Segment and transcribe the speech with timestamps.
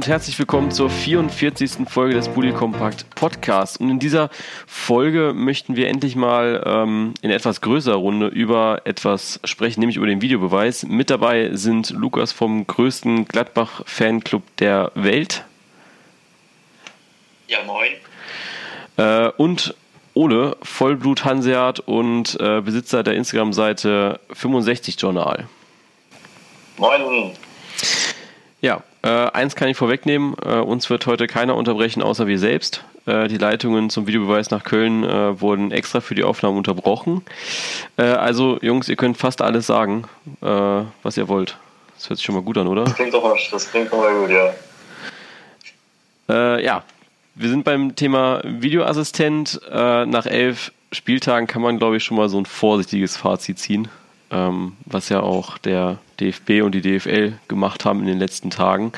[0.00, 1.86] Und herzlich willkommen zur 44.
[1.86, 3.76] Folge des Bully Compact Podcasts.
[3.76, 4.30] Und in dieser
[4.66, 10.06] Folge möchten wir endlich mal ähm, in etwas größerer Runde über etwas sprechen, nämlich über
[10.06, 10.84] den Videobeweis.
[10.84, 15.44] Mit dabei sind Lukas vom größten Gladbach-Fanclub der Welt.
[17.48, 17.92] Ja, moin.
[18.96, 19.74] Äh, und
[20.14, 25.46] Ole, Vollblut-Hanseat und äh, Besitzer der Instagram-Seite 65 Journal.
[26.78, 27.32] Moin.
[28.62, 32.84] Ja, äh, eins kann ich vorwegnehmen, äh, uns wird heute keiner unterbrechen, außer wir selbst.
[33.06, 37.22] Äh, die Leitungen zum Videobeweis nach Köln äh, wurden extra für die Aufnahme unterbrochen.
[37.96, 40.04] Äh, also, Jungs, ihr könnt fast alles sagen,
[40.42, 41.56] äh, was ihr wollt.
[41.96, 42.84] Das hört sich schon mal gut an, oder?
[42.84, 44.52] Das klingt doch mal, das klingt doch mal gut, ja.
[46.58, 46.84] ja,
[47.34, 49.60] wir sind beim Thema Videoassistent.
[49.68, 53.88] nach elf Spieltagen kann man, glaube ich, schon mal so ein vorsichtiges Fazit ziehen
[54.30, 58.92] ähm, was ja auch der DFB und die DFL gemacht haben in den letzten Tagen.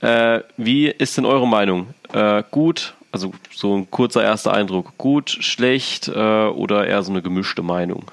[0.00, 1.94] Äh, wie ist denn eure Meinung?
[2.12, 7.22] Äh, gut, also so ein kurzer erster Eindruck, gut, schlecht äh, oder eher so eine
[7.22, 8.10] gemischte Meinung?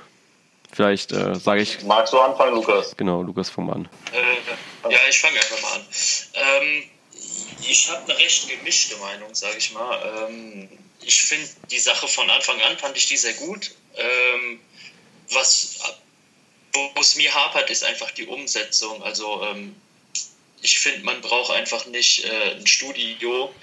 [0.71, 1.83] Vielleicht äh, sage ich.
[1.83, 2.95] Magst du anfangen, Lukas?
[2.95, 3.89] Genau, Lukas, fang mal an.
[4.13, 5.85] Äh, ja, ich fange einfach mal an.
[6.33, 6.83] Ähm,
[7.67, 10.27] ich habe eine recht gemischte Meinung, sage ich mal.
[10.29, 10.69] Ähm,
[11.01, 13.71] ich finde die Sache von Anfang an fand ich die sehr gut.
[13.95, 14.59] Ähm,
[15.31, 15.79] was
[16.73, 19.01] wo es mir hapert, ist einfach die Umsetzung.
[19.03, 19.75] Also ähm,
[20.63, 23.53] ich finde, man braucht einfach nicht äh, ein Studio,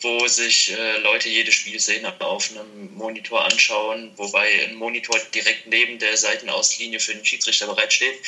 [0.00, 5.98] wo sich äh, Leute jede Spielszene auf einem Monitor anschauen, wobei ein Monitor direkt neben
[5.98, 8.18] der Seitenauslinie für den Schiedsrichter bereitsteht.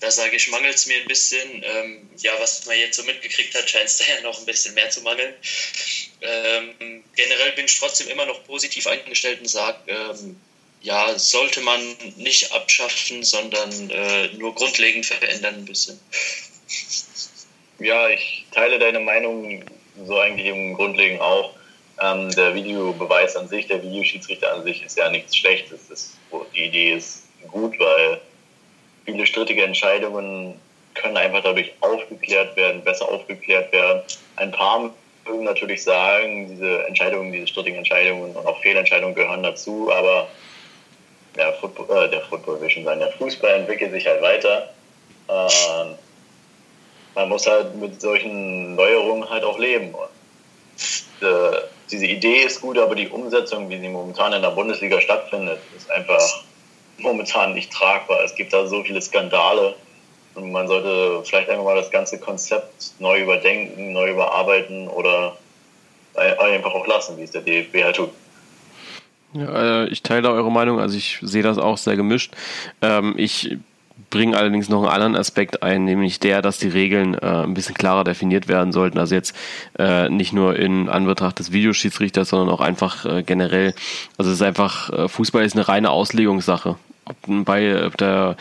[0.00, 1.62] Da sage ich, mangelt es mir ein bisschen.
[1.64, 4.74] Ähm, ja, was man jetzt so mitgekriegt hat, scheint es da ja noch ein bisschen
[4.74, 5.34] mehr zu mangeln.
[6.20, 10.40] Ähm, generell bin ich trotzdem immer noch positiv eingestellt und sage, ähm,
[10.86, 11.80] ja, sollte man
[12.16, 15.98] nicht abschaffen, sondern äh, nur grundlegend verändern ein bisschen.
[17.80, 19.64] Ja, ich teile deine Meinung
[20.06, 21.50] so eigentlich im Grundlegend auch.
[22.00, 25.88] Ähm, der Videobeweis an sich, der Videoschiedsrichter an sich ist ja nichts Schlechtes.
[25.88, 26.16] Das,
[26.54, 28.20] die Idee ist gut, weil
[29.04, 30.54] viele strittige Entscheidungen
[30.94, 34.02] können einfach dadurch aufgeklärt werden, besser aufgeklärt werden.
[34.36, 39.90] Ein paar mögen natürlich sagen, diese Entscheidungen, diese strittigen Entscheidungen und auch Fehlentscheidungen gehören dazu,
[39.92, 40.28] aber
[41.36, 44.70] der Football, äh, der Football schon sein, der Fußball entwickelt sich halt weiter.
[45.28, 45.94] Ähm,
[47.14, 49.94] man muss halt mit solchen Neuerungen halt auch leben.
[49.94, 55.00] Und, äh, diese Idee ist gut, aber die Umsetzung, wie sie momentan in der Bundesliga
[55.00, 56.20] stattfindet, ist einfach
[56.98, 58.22] momentan nicht tragbar.
[58.24, 59.74] Es gibt da so viele Skandale
[60.34, 65.36] und man sollte vielleicht einfach mal das ganze Konzept neu überdenken, neu überarbeiten oder
[66.14, 68.10] einfach auch lassen, wie es der DFB halt tut.
[69.36, 72.32] Ja, äh, ich teile eure Meinung, also ich sehe das auch sehr gemischt.
[72.80, 73.56] Ähm, ich
[74.08, 77.74] bringe allerdings noch einen anderen Aspekt ein, nämlich der, dass die Regeln äh, ein bisschen
[77.74, 78.98] klarer definiert werden sollten.
[78.98, 79.34] Also jetzt
[79.78, 83.74] äh, nicht nur in Anbetracht des Videoschiedsrichters, sondern auch einfach generell.
[84.16, 86.76] Also es ist einfach, Fußball ist eine reine Auslegungssache.
[87.04, 88.36] Ob, ein Ball, ob der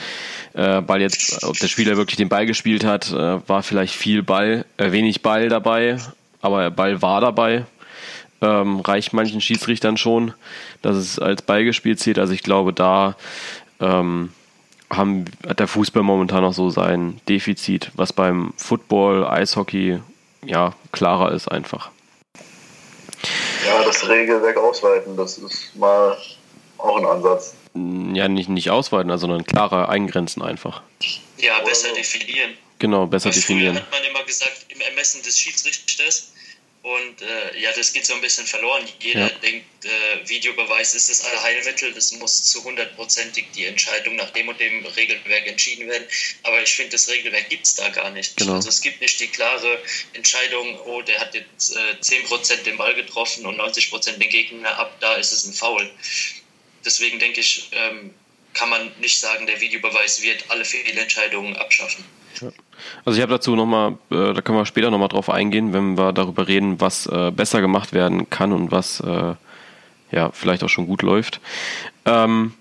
[0.53, 5.21] Ball jetzt, ob der Spieler wirklich den Ball gespielt hat, war vielleicht viel Ball, wenig
[5.21, 5.97] Ball dabei,
[6.41, 7.65] aber Ball war dabei
[8.45, 10.33] ähm, reicht manchen Schiedsrichtern schon,
[10.81, 12.19] dass es als Beigespiel zählt.
[12.19, 13.15] Also ich glaube, da
[13.79, 14.31] ähm,
[14.89, 19.99] haben, hat der Fußball momentan noch so sein Defizit, was beim Football, Eishockey
[20.45, 21.89] ja klarer ist einfach.
[23.65, 26.15] Ja, das Regelwerk ausweiten, das ist mal
[26.77, 27.55] auch ein Ansatz.
[28.13, 30.81] Ja, nicht, nicht ausweiten, sondern klarer eingrenzen einfach.
[31.37, 32.51] Ja, besser definieren.
[32.77, 33.75] Genau, besser Was definieren.
[33.75, 36.33] hat man immer gesagt, im Ermessen des Schiedsrichters
[36.85, 38.87] und äh, ja, das geht so ein bisschen verloren.
[38.99, 39.29] Jeder ja.
[39.39, 44.59] denkt, äh, Videobeweis ist das Allheilmittel, das muss zu hundertprozentig die Entscheidung nach dem und
[44.59, 46.05] dem Regelwerk entschieden werden.
[46.43, 48.37] Aber ich finde, das Regelwerk gibt es da gar nicht.
[48.37, 48.53] Genau.
[48.53, 49.81] Also es gibt nicht die klare
[50.13, 54.95] Entscheidung, oh, der hat jetzt äh, 10% den Ball getroffen und 90% den Gegner ab,
[54.99, 55.89] da ist es ein Foul.
[56.85, 58.13] Deswegen denke ich, ähm,
[58.53, 62.05] kann man nicht sagen, der Videobeweis wird alle Fehlentscheidungen abschaffen.
[62.41, 62.51] Ja.
[63.05, 66.13] Also ich habe dazu nochmal, äh, da können wir später nochmal drauf eingehen, wenn wir
[66.13, 69.35] darüber reden, was äh, besser gemacht werden kann und was äh,
[70.11, 71.39] ja vielleicht auch schon gut läuft.
[72.05, 72.53] Ähm,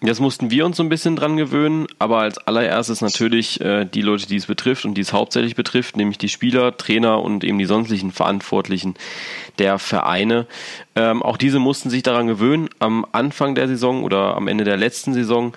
[0.00, 4.02] Jetzt mussten wir uns so ein bisschen dran gewöhnen, aber als allererstes natürlich äh, die
[4.02, 7.58] Leute, die es betrifft und die es hauptsächlich betrifft, nämlich die Spieler, Trainer und eben
[7.58, 8.94] die sonstigen Verantwortlichen
[9.58, 10.46] der Vereine.
[10.94, 12.68] Ähm, auch diese mussten sich daran gewöhnen.
[12.78, 15.52] Am Anfang der Saison oder am Ende der letzten Saison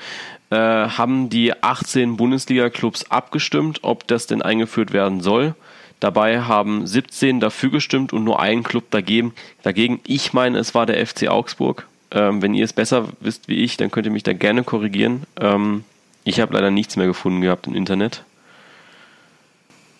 [0.51, 5.55] äh, haben die 18 Bundesliga-Clubs abgestimmt, ob das denn eingeführt werden soll.
[6.01, 9.33] Dabei haben 17 dafür gestimmt und nur ein Club dagegen.
[9.63, 10.01] dagegen.
[10.05, 11.87] Ich meine, es war der FC Augsburg.
[12.11, 15.23] Ähm, wenn ihr es besser wisst wie ich, dann könnt ihr mich da gerne korrigieren.
[15.39, 15.85] Ähm,
[16.23, 18.23] ich habe leider nichts mehr gefunden gehabt im Internet.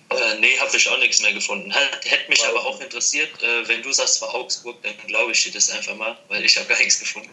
[0.09, 1.71] Äh, nee, habe ich auch nichts mehr gefunden.
[1.71, 5.51] Hätte mich aber auch interessiert, äh, wenn du sagst, war Augsburg, dann glaube ich dir
[5.53, 7.29] das einfach mal, weil ich habe gar nichts gefunden.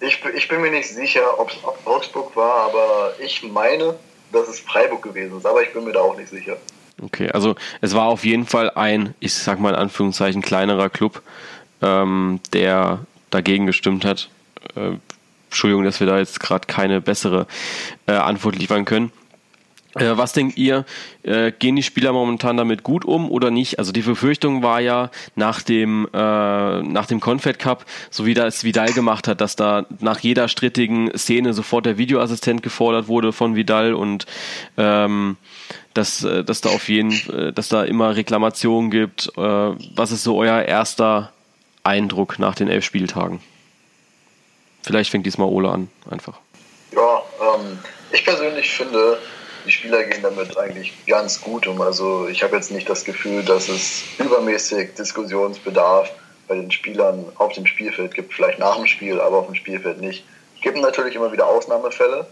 [0.00, 3.94] Ich, ich bin mir nicht sicher, ob es Augsburg war, aber ich meine,
[4.32, 6.56] dass es Freiburg gewesen ist, aber ich bin mir da auch nicht sicher.
[7.02, 11.22] Okay, also es war auf jeden Fall ein, ich sag mal in Anführungszeichen, kleinerer Club,
[11.82, 13.00] ähm, der
[13.30, 14.28] dagegen gestimmt hat.
[14.76, 14.92] Äh,
[15.48, 17.46] Entschuldigung, dass wir da jetzt gerade keine bessere
[18.06, 19.12] äh, Antwort liefern können.
[19.94, 20.84] Äh, was denkt ihr,
[21.22, 23.78] äh, gehen die Spieler momentan damit gut um oder nicht?
[23.78, 26.18] Also die Befürchtung war ja nach dem äh,
[26.82, 31.16] nach dem Confed Cup, so wie das Vidal gemacht hat, dass da nach jeder strittigen
[31.16, 34.26] Szene sofort der Videoassistent gefordert wurde von Vidal und
[34.76, 35.36] ähm,
[35.92, 39.30] dass, äh, dass da auf jeden, dass da immer Reklamationen gibt.
[39.36, 41.32] Was ist so euer erster
[41.84, 43.40] Eindruck nach den elf Spieltagen?
[44.82, 46.38] Vielleicht fängt diesmal Ole an, einfach.
[46.94, 47.78] Ja, ähm,
[48.12, 49.18] ich persönlich finde,
[49.64, 51.80] die Spieler gehen damit eigentlich ganz gut um.
[51.80, 56.10] Also ich habe jetzt nicht das Gefühl, dass es übermäßig Diskussionsbedarf
[56.48, 58.34] bei den Spielern auf dem Spielfeld gibt.
[58.34, 60.24] Vielleicht nach dem Spiel, aber auf dem Spielfeld nicht.
[60.56, 62.26] Es gibt natürlich immer wieder Ausnahmefälle.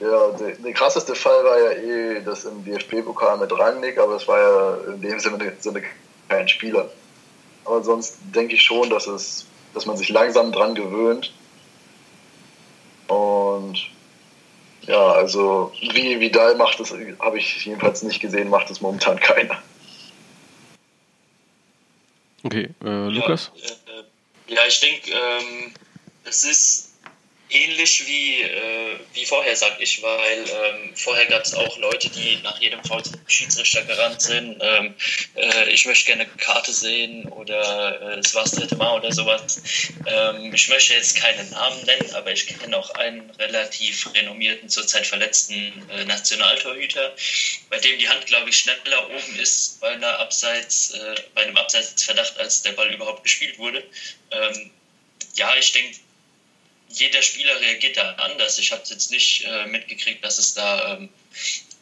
[0.00, 4.28] Ja, der, der, krasseste Fall war ja eh das im DFB-Pokal mit Rangnick, aber es
[4.28, 5.82] war ja in dem Sinne, Sinne
[6.28, 6.90] kein Spieler.
[7.64, 11.32] Aber sonst denke ich schon, dass, es, dass man sich langsam dran gewöhnt.
[13.08, 13.90] Und
[14.86, 19.62] ja, also wie Vidal macht das, habe ich jedenfalls nicht gesehen, macht es momentan keiner.
[22.42, 23.50] Okay, äh, Lukas?
[23.56, 25.72] Ja, äh, ja ich denke, ähm,
[26.24, 26.85] es ist
[27.50, 32.38] ähnlich wie, äh, wie vorher, sag ich, weil ähm, vorher gab es auch Leute, die
[32.42, 34.58] nach jedem Foul zum Schiedsrichter gerannt sind.
[34.60, 34.94] Ähm,
[35.36, 39.12] äh, ich möchte gerne eine Karte sehen oder äh, es war das dritte Mal oder
[39.12, 39.60] sowas.
[40.06, 45.06] Ähm, ich möchte jetzt keinen Namen nennen, aber ich kenne auch einen relativ renommierten, zurzeit
[45.06, 47.14] verletzten äh, Nationaltorhüter,
[47.70, 51.56] bei dem die Hand, glaube ich, schneller oben ist bei, einer Abseits, äh, bei einem
[51.56, 53.84] Abseitsverdacht, als der Ball überhaupt gespielt wurde.
[54.32, 54.70] Ähm,
[55.34, 55.96] ja, ich denke,
[56.88, 58.58] jeder Spieler reagiert da anders.
[58.58, 61.08] Ich habe jetzt nicht äh, mitgekriegt, dass es da ähm,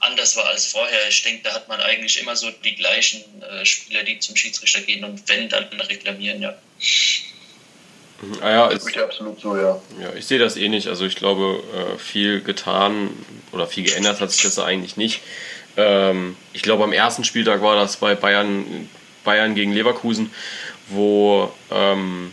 [0.01, 1.09] anders war als vorher.
[1.09, 4.81] Ich denke, da hat man eigentlich immer so die gleichen äh, Spieler, die zum Schiedsrichter
[4.81, 6.57] gehen und wenn, dann reklamieren, ja.
[8.41, 9.81] Ah ja, ist, ich absolut so, ja.
[10.01, 10.87] Ja, ich sehe das ähnlich.
[10.87, 13.11] Eh also ich glaube, äh, viel getan
[13.53, 15.21] oder viel geändert hat sich das eigentlich nicht.
[15.77, 18.89] Ähm, ich glaube, am ersten Spieltag war das bei Bayern,
[19.25, 20.31] Bayern gegen Leverkusen,
[20.89, 22.33] wo ähm,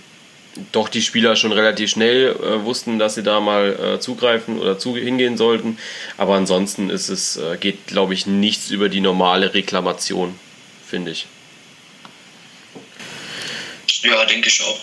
[0.72, 4.78] doch die Spieler schon relativ schnell äh, wussten, dass sie da mal äh, zugreifen oder
[4.78, 5.78] zu, hingehen sollten.
[6.18, 10.38] Aber ansonsten ist es, äh, geht, glaube ich, nichts über die normale Reklamation,
[10.86, 11.28] finde ich.
[14.04, 14.80] Ja, denke ich auch.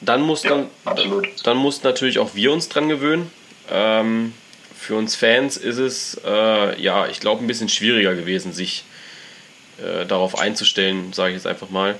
[0.00, 3.30] Dann muss, ja, dann, dann muss natürlich auch wir uns dran gewöhnen.
[3.70, 4.34] Ähm,
[4.78, 8.84] für uns Fans ist es, äh, ja, ich glaube, ein bisschen schwieriger gewesen, sich
[9.78, 11.98] äh, darauf einzustellen, sage ich jetzt einfach mal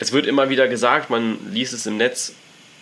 [0.00, 2.34] es wird immer wieder gesagt, man liest es im Netz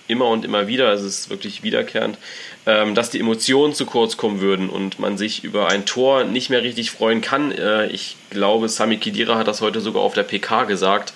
[0.07, 2.17] immer und immer wieder, es ist wirklich wiederkehrend,
[2.65, 6.49] ähm, dass die Emotionen zu kurz kommen würden und man sich über ein Tor nicht
[6.49, 7.53] mehr richtig freuen kann.
[7.53, 11.13] Äh, ich glaube, Sami Kidira hat das heute sogar auf der PK gesagt,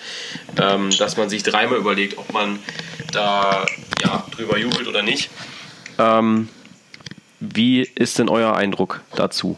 [0.61, 2.59] ähm, dass man sich dreimal überlegt, ob man
[3.11, 3.65] da
[4.03, 5.31] ja, drüber jubelt oder nicht.
[5.97, 6.49] Ähm,
[7.39, 9.57] wie ist denn euer Eindruck dazu?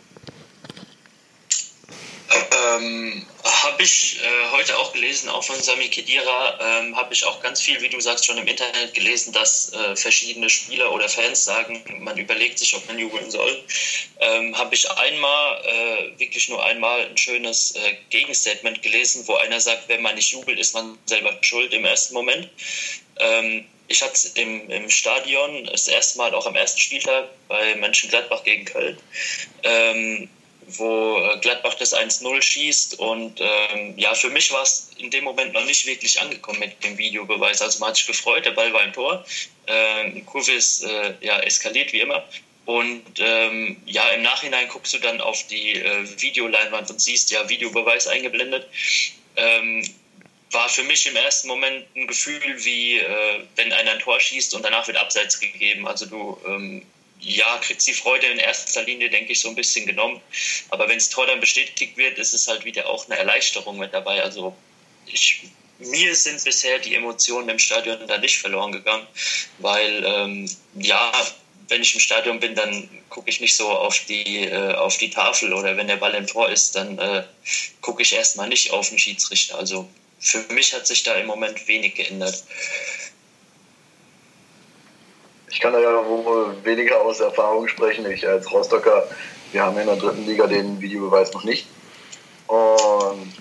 [2.51, 7.41] Ähm, habe ich äh, heute auch gelesen, auch von Sami Kedira, ähm, habe ich auch
[7.41, 11.45] ganz viel, wie du sagst, schon im Internet gelesen, dass äh, verschiedene Spieler oder Fans
[11.45, 13.63] sagen, man überlegt sich, ob man jubeln soll.
[14.19, 19.59] Ähm, habe ich einmal, äh, wirklich nur einmal, ein schönes äh, Gegenstatement gelesen, wo einer
[19.59, 22.49] sagt, wenn man nicht jubelt, ist man selber schuld im ersten Moment.
[23.19, 27.75] Ähm, ich hatte es im, im Stadion das erste Mal auch am ersten Spieltag bei
[27.75, 28.97] Mönchengladbach gegen Köln.
[30.77, 32.99] Wo äh, Gladbach das 1-0 schießt.
[32.99, 36.83] Und ähm, ja, für mich war es in dem Moment noch nicht wirklich angekommen mit
[36.83, 37.61] dem Videobeweis.
[37.61, 39.25] Also man hat sich gefreut, der Ball war im Tor.
[40.25, 42.23] Kurve ist äh, ja, eskaliert wie immer.
[42.65, 47.47] Und ähm, ja, im Nachhinein guckst du dann auf die äh, Videoleinwand und siehst ja
[47.47, 48.67] Videobeweis eingeblendet.
[49.35, 49.83] Ähm,
[50.51, 54.55] war für mich im ersten Moment ein Gefühl wie, äh, wenn einer ein Tor schießt
[54.55, 55.87] und danach wird Abseits gegeben.
[55.87, 56.85] Also du ähm,
[57.19, 60.21] ja, kriegt die Freude in erster Linie, denke ich, so ein bisschen genommen.
[60.69, 63.93] Aber wenn das Tor dann bestätigt wird, ist es halt wieder auch eine Erleichterung mit
[63.93, 64.21] dabei.
[64.21, 64.55] Also
[65.07, 65.43] ich,
[65.79, 69.07] mir sind bisher die Emotionen im Stadion da nicht verloren gegangen,
[69.59, 71.11] weil ähm, ja,
[71.67, 75.09] wenn ich im Stadion bin, dann gucke ich nicht so auf die, äh, auf die
[75.09, 77.23] Tafel oder wenn der Ball im Tor ist, dann äh,
[77.81, 79.57] gucke ich erstmal nicht auf den Schiedsrichter.
[79.57, 82.43] Also für mich hat sich da im Moment wenig geändert
[85.49, 88.09] ich kann da ja wohl weniger aus Erfahrung sprechen.
[88.09, 89.07] Ich als Rostocker,
[89.51, 91.67] wir haben in der dritten Liga den Videobeweis noch nicht.
[92.47, 93.33] Und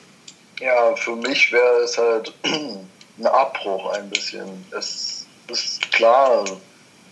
[0.61, 4.64] ja, für mich wäre es halt ein Abbruch ein bisschen.
[4.70, 6.44] Es ist klar,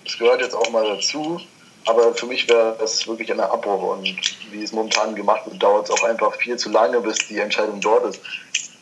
[0.04, 1.40] es gehört jetzt auch mal dazu,
[1.86, 4.16] aber für mich wäre es wirklich ein Abbruch und
[4.50, 7.80] wie es momentan gemacht wird, dauert es auch einfach viel zu lange, bis die Entscheidung
[7.80, 8.22] dort ist.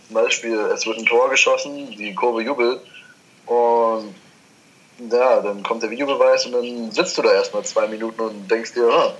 [0.06, 2.80] Zum Beispiel, es wird ein Tor geschossen, die Kurve jubelt
[3.46, 4.14] und
[5.10, 8.74] ja, dann kommt der Videobeweis und dann sitzt du da erstmal zwei Minuten und denkst
[8.74, 9.12] dir, hm,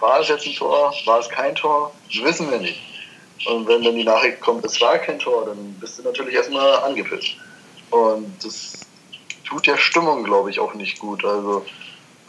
[0.00, 1.92] war es jetzt ein Tor, war es kein Tor?
[2.22, 2.80] Wissen wir nicht.
[3.46, 6.76] Und wenn dann die Nachricht kommt, es war kein Tor, dann bist du natürlich erstmal
[6.78, 7.36] angepisst.
[7.90, 8.72] Und das
[9.46, 11.24] tut der Stimmung, glaube ich, auch nicht gut.
[11.24, 11.64] Also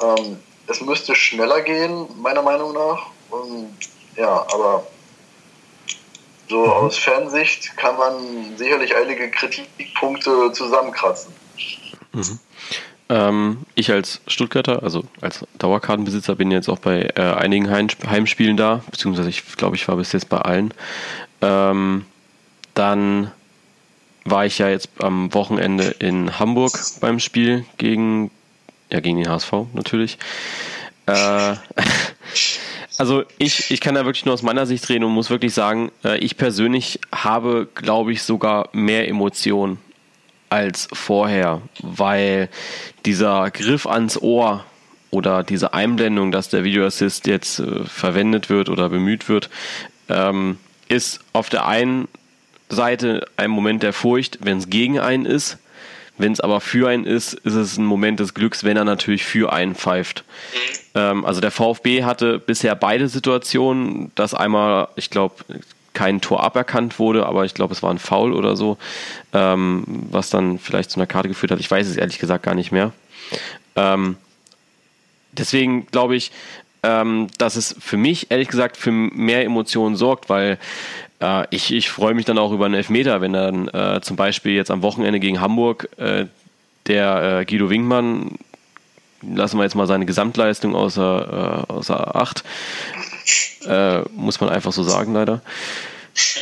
[0.02, 3.08] ähm, es müsste schneller gehen, meiner Meinung nach.
[3.30, 3.76] Und
[4.16, 4.86] ja, aber
[6.50, 6.72] so mhm.
[6.72, 11.34] aus Fernsicht kann man sicherlich einige Kritikpunkte zusammenkratzen.
[12.14, 12.40] Mhm.
[13.10, 18.84] Ähm, ich als Stuttgarter, also als Dauerkartenbesitzer, bin jetzt auch bei äh, einigen Heimspielen da,
[18.92, 20.74] beziehungsweise ich glaube, ich war bis jetzt bei allen.
[21.42, 22.06] Ähm,
[22.74, 23.32] dann
[24.26, 28.30] war ich ja jetzt am Wochenende in Hamburg beim Spiel gegen,
[28.92, 30.18] ja, gegen den HSV natürlich.
[31.06, 31.56] Äh,
[32.98, 35.92] also ich, ich kann da wirklich nur aus meiner Sicht reden und muss wirklich sagen,
[36.04, 39.80] äh, ich persönlich habe, glaube ich, sogar mehr Emotionen
[40.50, 42.50] als vorher, weil
[43.06, 44.66] dieser Griff ans Ohr
[45.10, 49.50] oder diese Einblendung, dass der Video Assist jetzt äh, verwendet wird oder bemüht wird,
[50.10, 50.58] ähm,
[50.90, 52.08] ist auf der einen
[52.70, 55.58] Seite ein Moment der Furcht, wenn es gegen einen ist.
[56.20, 59.24] Wenn es aber für einen ist, ist es ein Moment des Glücks, wenn er natürlich
[59.24, 60.24] für einen pfeift.
[60.96, 65.36] Ähm, also der VfB hatte bisher beide Situationen, dass einmal, ich glaube,
[65.98, 68.78] kein Tor aberkannt wurde, aber ich glaube, es war ein Foul oder so,
[69.34, 71.60] ähm, was dann vielleicht zu einer Karte geführt hat.
[71.60, 72.92] Ich weiß es ehrlich gesagt gar nicht mehr.
[73.76, 74.16] Ähm,
[75.32, 76.32] deswegen glaube ich,
[76.84, 80.60] ähm, dass es für mich ehrlich gesagt für mehr Emotionen sorgt, weil
[81.20, 84.54] äh, ich, ich freue mich dann auch über einen Elfmeter, wenn dann äh, zum Beispiel
[84.54, 86.28] jetzt am Wochenende gegen Hamburg äh,
[86.86, 88.38] der äh, Guido Winkmann
[89.24, 92.44] lassen wir jetzt mal seine Gesamtleistung außer, äh, außer Acht.
[93.66, 95.42] Äh, muss man einfach so sagen, leider.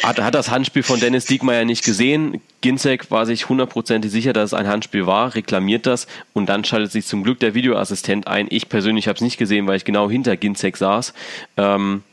[0.04, 2.42] Hat, hat das Handspiel von Dennis Diekmeyer nicht gesehen.
[2.62, 6.94] Ginzek war sich hundertprozentig sicher, dass es ein Handspiel war, reklamiert das und dann schaltet
[6.94, 8.48] sich zum Glück der Videoassistent ein.
[8.50, 11.14] Ich persönlich habe es nicht gesehen, weil ich genau hinter Ginzek saß.
[11.58, 12.04] Ähm,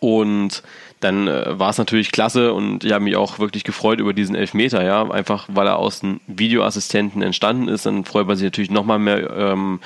[0.00, 0.62] und
[1.00, 4.34] dann äh, war es natürlich klasse und ich habe mich auch wirklich gefreut über diesen
[4.34, 8.70] Elfmeter, ja, einfach weil er aus dem Videoassistenten entstanden ist, dann freut man sich natürlich
[8.70, 9.80] nochmal mehr ähm,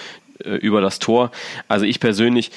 [0.45, 1.31] äh, über das Tor.
[1.67, 2.53] Also ich persönlich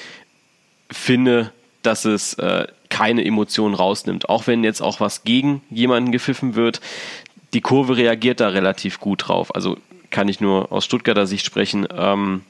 [0.92, 1.52] finde,
[1.84, 6.82] dass es äh, keine Emotionen rausnimmt, auch wenn jetzt auch was gegen jemanden gepfiffen wird.
[7.54, 9.56] Die Kurve reagiert da relativ gut drauf.
[9.56, 9.78] Also
[10.10, 11.88] kann ich nur aus Stuttgarter Sicht sprechen.
[11.96, 12.42] Ähm,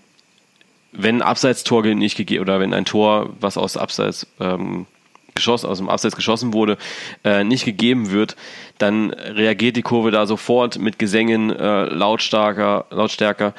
[0.91, 4.87] wenn ein Abseitstor nicht gegeben oder wenn ein Tor, was aus Abseits ähm,
[5.35, 6.77] geschossen, aus dem Abseits geschossen wurde,
[7.23, 8.35] äh, nicht gegeben wird,
[8.77, 13.53] dann reagiert die Kurve da sofort mit Gesängen äh, lautstarker, lautstärker.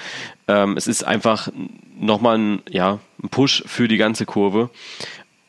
[0.48, 1.48] Ähm, es ist einfach
[1.98, 4.70] nochmal ein, ja, ein Push für die ganze Kurve.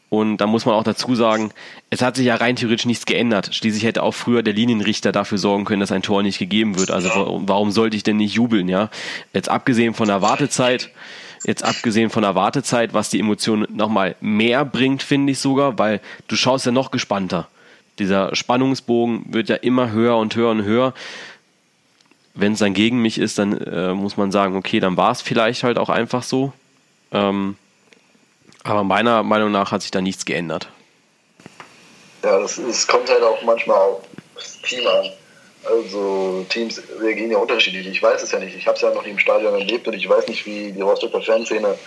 [0.09, 1.51] Und da muss man auch dazu sagen,
[1.89, 3.55] es hat sich ja rein theoretisch nichts geändert.
[3.55, 6.91] Schließlich hätte auch früher der Linienrichter dafür sorgen können, dass ein Tor nicht gegeben wird.
[6.91, 8.91] Also warum sollte ich denn nicht jubeln, ja?
[9.33, 10.91] Jetzt abgesehen von der Wartezeit,
[11.45, 15.99] Jetzt abgesehen von der Wartezeit, was die Emotionen nochmal mehr bringt, finde ich sogar, weil
[16.27, 17.49] du schaust ja noch gespannter.
[17.99, 20.93] Dieser Spannungsbogen wird ja immer höher und höher und höher.
[22.33, 25.21] Wenn es dann gegen mich ist, dann äh, muss man sagen, okay, dann war es
[25.21, 26.53] vielleicht halt auch einfach so.
[27.11, 27.57] Ähm,
[28.63, 30.69] aber meiner Meinung nach hat sich da nichts geändert.
[32.23, 34.01] Ja, das, das kommt halt auch manchmal auf
[34.35, 35.09] das Team an.
[35.65, 37.87] Also Teams reagieren ja unterschiedlich.
[37.87, 38.55] Ich weiß es ja nicht.
[38.55, 40.81] Ich habe es ja noch nie im Stadion erlebt und ich weiß nicht, wie die
[40.81, 41.77] Rostocker Fanszene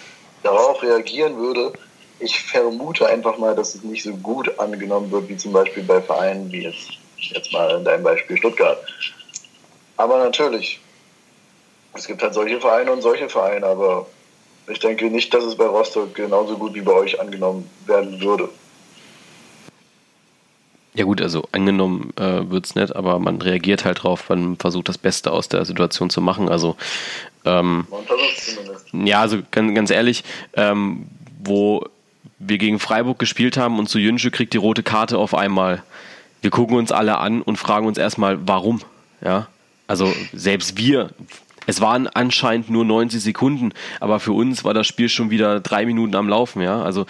[0.42, 1.72] darauf reagieren würde.
[2.18, 6.00] Ich vermute einfach mal, dass es nicht so gut angenommen wird, wie zum Beispiel bei
[6.00, 8.78] Vereinen wie jetzt, jetzt mal in deinem Beispiel Stuttgart.
[9.98, 10.80] Aber natürlich,
[11.94, 14.06] es gibt halt solche Vereine und solche Vereine, aber
[14.68, 18.48] ich denke nicht, dass es bei Rostock genauso gut wie bei euch angenommen werden würde.
[20.94, 24.88] Ja gut, also angenommen äh, wird es nicht, aber man reagiert halt drauf, man versucht
[24.88, 26.48] das Beste aus der Situation zu machen.
[26.48, 26.76] Also
[27.44, 27.86] ähm,
[28.92, 31.06] ja, also ganz, ganz ehrlich, ähm,
[31.44, 31.84] wo
[32.38, 35.82] wir gegen Freiburg gespielt haben und zu Jünsche kriegt die rote Karte auf einmal.
[36.40, 38.80] Wir gucken uns alle an und fragen uns erstmal, warum.
[39.22, 39.48] Ja,
[39.86, 41.10] also selbst wir,
[41.66, 45.84] es waren anscheinend nur 90 Sekunden, aber für uns war das Spiel schon wieder drei
[45.84, 46.62] Minuten am Laufen.
[46.62, 47.06] Ja, also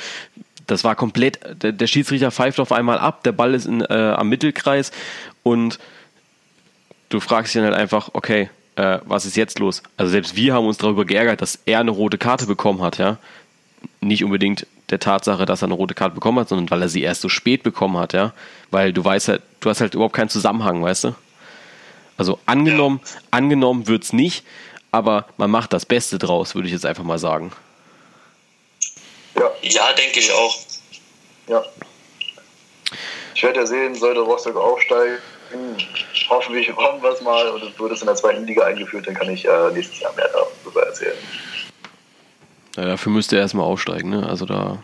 [0.67, 4.15] das war komplett, der, der Schiedsrichter pfeift auf einmal ab, der Ball ist in, äh,
[4.17, 4.91] am Mittelkreis
[5.43, 5.79] und
[7.09, 9.83] du fragst dich dann halt einfach, okay, äh, was ist jetzt los?
[9.97, 13.19] Also selbst wir haben uns darüber geärgert, dass er eine rote Karte bekommen hat, ja.
[14.01, 17.03] Nicht unbedingt der Tatsache, dass er eine rote Karte bekommen hat, sondern weil er sie
[17.03, 18.33] erst so spät bekommen hat, ja.
[18.71, 21.15] Weil du weißt halt, du hast halt überhaupt keinen Zusammenhang, weißt du?
[22.17, 23.21] Also angenommen, ja.
[23.31, 24.45] angenommen wird's nicht,
[24.91, 27.53] aber man macht das Beste draus, würde ich jetzt einfach mal sagen.
[29.35, 30.57] Ja, ja denke ich auch.
[31.49, 31.65] Ja.
[33.35, 35.19] Ich werde ja sehen, sollte Rostock aufsteigen,
[36.29, 39.15] hoffentlich hoffen wir es mal und es wird es in der zweiten Liga eingeführt, dann
[39.15, 41.17] kann ich äh, nächstes Jahr mehr darüber erzählen.
[42.77, 44.27] Ja, dafür müsste er erstmal aufsteigen, ne?
[44.29, 44.83] Also da.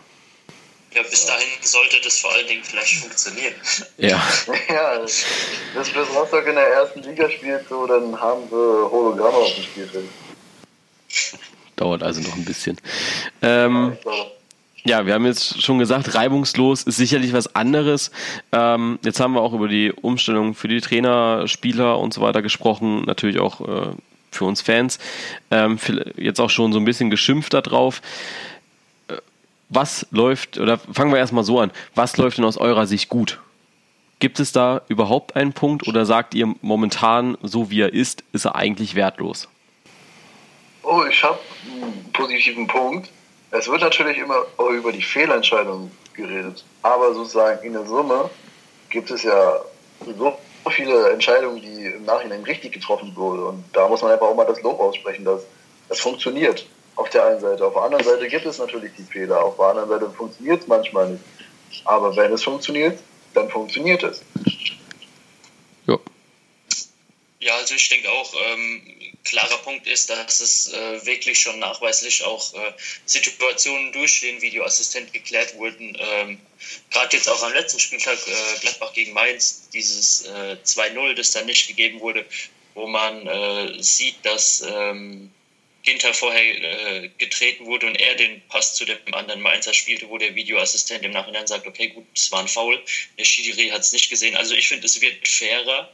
[0.95, 3.53] Ja, bis dahin sollte das vor allen Dingen vielleicht funktionieren.
[3.97, 4.21] Ja.
[4.69, 5.25] ja, bis,
[5.73, 10.05] bis Rostock in der ersten Liga spielt, so, dann haben wir Hologramme auf dem Spielfeld.
[11.75, 12.77] Dauert also noch ein bisschen.
[13.41, 13.97] Ähm,
[14.85, 18.11] ja, wir haben jetzt schon gesagt, reibungslos ist sicherlich was anderes.
[18.51, 22.41] Ähm, jetzt haben wir auch über die Umstellung für die Trainer, Spieler und so weiter
[22.41, 23.91] gesprochen, natürlich auch äh,
[24.31, 24.99] für uns Fans.
[25.51, 25.79] Ähm,
[26.17, 28.01] jetzt auch schon so ein bisschen geschimpft darauf.
[29.73, 33.39] Was läuft, oder fangen wir erstmal so an, was läuft denn aus eurer Sicht gut?
[34.19, 38.45] Gibt es da überhaupt einen Punkt oder sagt ihr momentan, so wie er ist, ist
[38.45, 39.49] er eigentlich wertlos?
[40.83, 43.09] Oh, ich habe einen positiven Punkt.
[43.51, 48.29] Es wird natürlich immer über die Fehlentscheidung geredet, aber sozusagen in der Summe
[48.89, 49.59] gibt es ja
[50.05, 50.37] so
[50.69, 53.43] viele Entscheidungen, die im Nachhinein richtig getroffen wurden.
[53.43, 55.41] Und da muss man einfach auch mal das Lob aussprechen, dass
[55.89, 56.65] es funktioniert.
[56.95, 57.65] Auf der einen Seite.
[57.65, 59.43] Auf der anderen Seite gibt es natürlich die Fehler.
[59.43, 61.23] Auf der anderen Seite funktioniert es manchmal nicht.
[61.85, 62.99] Aber wenn es funktioniert,
[63.33, 64.21] dann funktioniert es.
[65.87, 65.97] Ja.
[67.39, 68.81] Ja, also ich denke auch, ähm,
[69.23, 72.73] klarer Punkt ist, dass es äh, wirklich schon nachweislich auch äh,
[73.05, 75.97] Situationen durch den Videoassistent geklärt wurden.
[75.99, 76.39] Ähm,
[76.91, 81.45] Gerade jetzt auch am letzten Spieltag äh, Gladbach gegen Mainz, dieses 2-0, äh, das dann
[81.45, 82.25] nicht gegeben wurde,
[82.75, 85.31] wo man äh, sieht, dass ähm,
[85.83, 90.17] Ginter vorher äh, getreten wurde und er den Pass zu dem anderen Mainzer spielte, wo
[90.17, 92.81] der Videoassistent im Nachhinein sagt, okay, gut, es war ein Foul,
[93.17, 94.35] der Schiri hat es nicht gesehen.
[94.35, 95.91] Also ich finde, es wird fairer.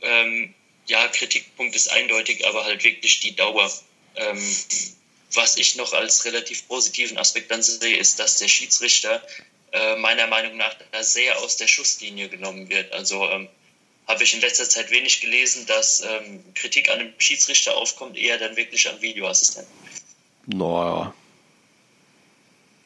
[0.00, 0.54] Ähm,
[0.86, 3.70] ja, Kritikpunkt ist eindeutig, aber halt wirklich die Dauer.
[4.16, 4.56] Ähm,
[5.32, 9.26] was ich noch als relativ positiven Aspekt dann sehe, ist, dass der Schiedsrichter
[9.72, 12.92] äh, meiner Meinung nach sehr aus der Schusslinie genommen wird.
[12.92, 13.48] Also ähm,
[14.06, 18.38] habe ich in letzter Zeit wenig gelesen, dass ähm, Kritik an dem Schiedsrichter aufkommt, eher
[18.38, 19.72] dann wirklich an Videoassistenten.
[20.46, 21.14] Naja.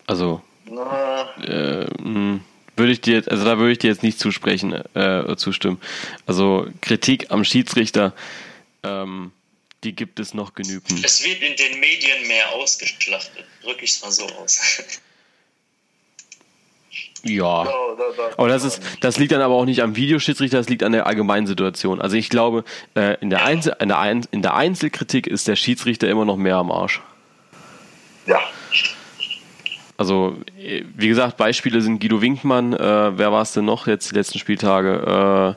[0.07, 0.42] Also.
[0.64, 1.35] Na.
[1.42, 2.44] Äh, hm
[2.78, 5.81] würde ich dir jetzt, also da würde ich dir jetzt nicht zusprechen, äh, zustimmen.
[6.26, 8.14] Also Kritik am Schiedsrichter,
[8.85, 9.33] ähm,
[9.85, 11.04] die gibt es noch genügend.
[11.04, 14.83] Es wird in den Medien mehr ausgeschlachtet, drücke ich es mal so aus.
[17.24, 17.66] Ja.
[18.37, 21.07] Aber das ist, das liegt dann aber auch nicht am Videoschiedsrichter, das liegt an der
[21.07, 22.00] allgemeinen Situation.
[22.00, 25.57] Also ich glaube, äh, in, der Einzel, in, der Ein in der Einzelkritik ist der
[25.57, 27.00] Schiedsrichter immer noch mehr am Arsch.
[28.26, 28.40] Ja,
[29.98, 34.14] also, wie gesagt, Beispiele sind Guido Winkmann, äh, wer war es denn noch jetzt die
[34.14, 35.57] letzten Spieltage?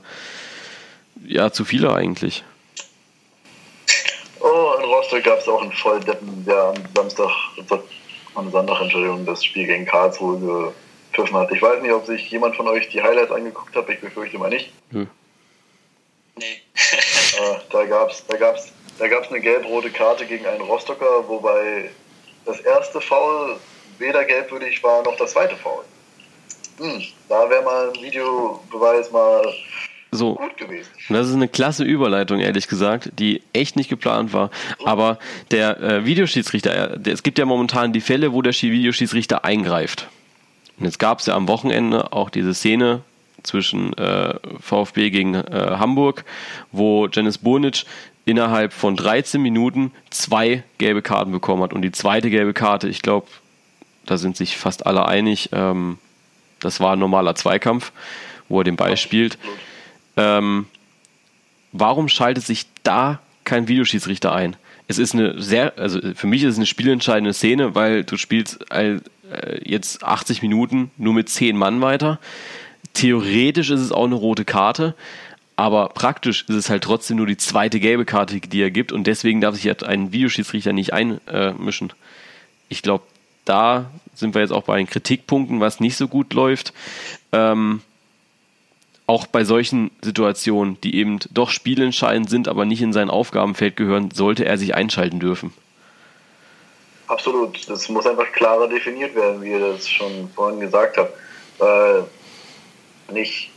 [1.28, 2.44] Äh, ja, zu viele eigentlich.
[4.40, 7.30] Oh, in Rostock gab es auch einen Volldeppen, der am Samstag,
[8.34, 10.74] am Sonntag, Entschuldigung, das Spiel gegen Karlsruhe
[11.12, 11.52] gepfiffen hat.
[11.52, 14.50] Ich weiß nicht, ob sich jemand von euch die Highlights angeguckt hat, ich befürchte mal
[14.50, 14.72] nicht.
[14.92, 15.08] Hm.
[16.38, 16.46] Nee.
[16.76, 21.90] äh, da gab es da gab's, da gab's eine gelb-rote Karte gegen einen Rostocker, wobei
[22.46, 23.58] das erste Foul
[24.00, 25.84] weder gelbwürdig war noch das zweite Foul.
[26.78, 29.44] Hm, da wäre mal ein Videobeweis mal
[30.12, 30.36] so.
[30.36, 30.90] gut gewesen.
[31.10, 34.50] Das ist eine klasse Überleitung, ehrlich gesagt, die echt nicht geplant war.
[34.84, 35.20] Aber
[35.52, 40.08] der äh, Videoschiedsrichter, der, es gibt ja momentan die Fälle, wo der Videoschiedsrichter eingreift.
[40.82, 43.04] Und jetzt gab es ja am Wochenende auch diese Szene
[43.44, 46.26] zwischen äh, VfB gegen äh, Hamburg,
[46.72, 47.86] wo Janis Burnic
[48.26, 51.74] innerhalb von 13 Minuten zwei gelbe Karten bekommen hat.
[51.74, 53.28] Und die zweite gelbe Karte, ich glaube,
[54.08, 56.00] da sind sich fast alle einig, ähm,
[56.60, 57.92] das war ein normaler Zweikampf,
[58.50, 59.38] wo er den Ball spielt.
[60.18, 60.66] Ähm,
[61.74, 64.56] warum schaltet sich da kein Videoschiedsrichter ein?
[64.88, 68.72] Es ist eine sehr, also für mich ist es eine spielentscheidende Szene, weil du spielst
[69.64, 72.20] jetzt 80 Minuten nur mit 10 Mann weiter.
[72.94, 74.96] Theoretisch ist es auch eine rote Karte,
[75.56, 79.06] aber praktisch ist es halt trotzdem nur die zweite gelbe Karte, die er gibt und
[79.08, 81.94] deswegen darf sich halt ein Videoschiedsrichter nicht einmischen.
[82.70, 83.04] Ich glaube,
[83.46, 86.74] da sind wir jetzt auch bei den Kritikpunkten, was nicht so gut läuft.
[87.32, 87.82] Ähm,
[89.08, 94.12] auch bei solchen Situationen, die eben doch spielentscheidend sind, aber nicht in sein Aufgabenfeld gehören,
[94.12, 95.54] sollte er sich einschalten dürfen.
[97.12, 97.70] Absolut.
[97.70, 101.14] Das muss einfach klarer definiert werden, wie ihr das schon vorhin gesagt habt.
[101.60, 102.04] Äh,
[103.12, 103.50] nicht,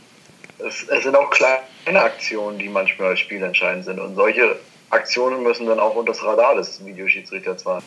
[0.59, 1.63] es, es sind auch kleine
[2.01, 3.97] Aktionen, die manchmal spielentscheidend sind.
[4.01, 7.81] Und solche Aktionen müssen dann auch unter das Radar des Videoschiedsrichters fahren.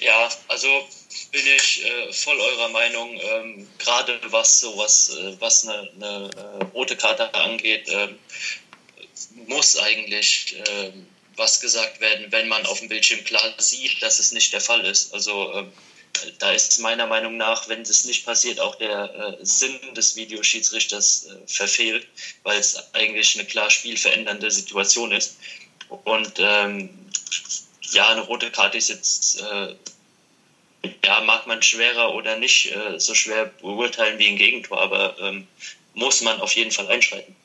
[0.00, 0.68] Ja, also
[1.30, 3.10] bin ich äh, voll eurer Meinung.
[3.22, 8.18] Ähm, Gerade was sowas, äh, was eine, eine äh, rote Karte angeht, ähm,
[9.46, 14.32] muss eigentlich ähm, was gesagt werden, wenn man auf dem Bildschirm klar sieht, dass es
[14.32, 15.14] nicht der Fall ist.
[15.14, 15.72] Also ähm,
[16.38, 21.26] da ist meiner Meinung nach, wenn das nicht passiert, auch der äh, Sinn des Videoschiedsrichters
[21.26, 22.06] äh, verfehlt,
[22.42, 25.36] weil es eigentlich eine klar spielverändernde Situation ist.
[25.88, 26.90] Und ähm,
[27.92, 29.74] ja, eine rote Karte ist jetzt, äh,
[31.04, 35.46] ja, mag man schwerer oder nicht äh, so schwer beurteilen wie ein Gegentor, aber ähm,
[35.94, 37.36] muss man auf jeden Fall einschreiten.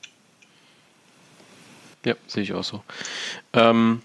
[2.05, 2.83] Ja, sehe ich auch so.
[3.57, 4.01] Ähm,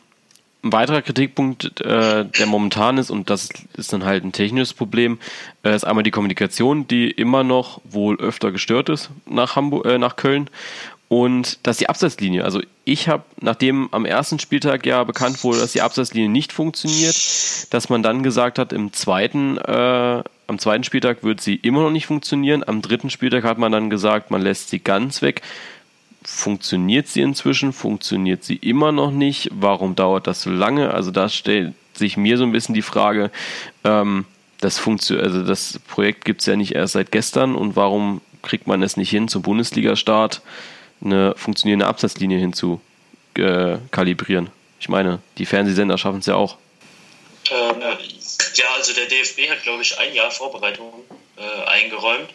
[0.64, 5.18] ein weiterer Kritikpunkt, äh, der momentan ist, und das ist dann halt ein technisches Problem,
[5.64, 9.98] äh, ist einmal die Kommunikation, die immer noch wohl öfter gestört ist nach Hamburg, äh,
[9.98, 10.48] nach Köln.
[11.08, 12.44] Und das ist die Abseitslinie.
[12.44, 17.16] Also ich habe, nachdem am ersten Spieltag ja bekannt wurde, dass die Abseitslinie nicht funktioniert,
[17.70, 21.90] dass man dann gesagt hat, im zweiten, äh, am zweiten Spieltag wird sie immer noch
[21.90, 22.64] nicht funktionieren.
[22.66, 25.42] Am dritten Spieltag hat man dann gesagt, man lässt sie ganz weg
[26.24, 27.72] funktioniert sie inzwischen?
[27.72, 29.50] Funktioniert sie immer noch nicht?
[29.52, 30.92] Warum dauert das so lange?
[30.92, 33.30] Also da stellt sich mir so ein bisschen die Frage,
[33.84, 34.24] ähm,
[34.60, 38.82] das, also das Projekt gibt es ja nicht erst seit gestern und warum kriegt man
[38.82, 40.40] es nicht hin, zum Bundesliga-Start
[41.04, 42.80] eine funktionierende Absatzlinie hinzu
[43.34, 44.50] äh, kalibrieren?
[44.80, 46.56] Ich meine, die Fernsehsender schaffen es ja auch.
[47.50, 50.92] Ähm, ja, also der DFB hat, glaube ich, ein Jahr Vorbereitung
[51.36, 52.28] äh, eingeräumt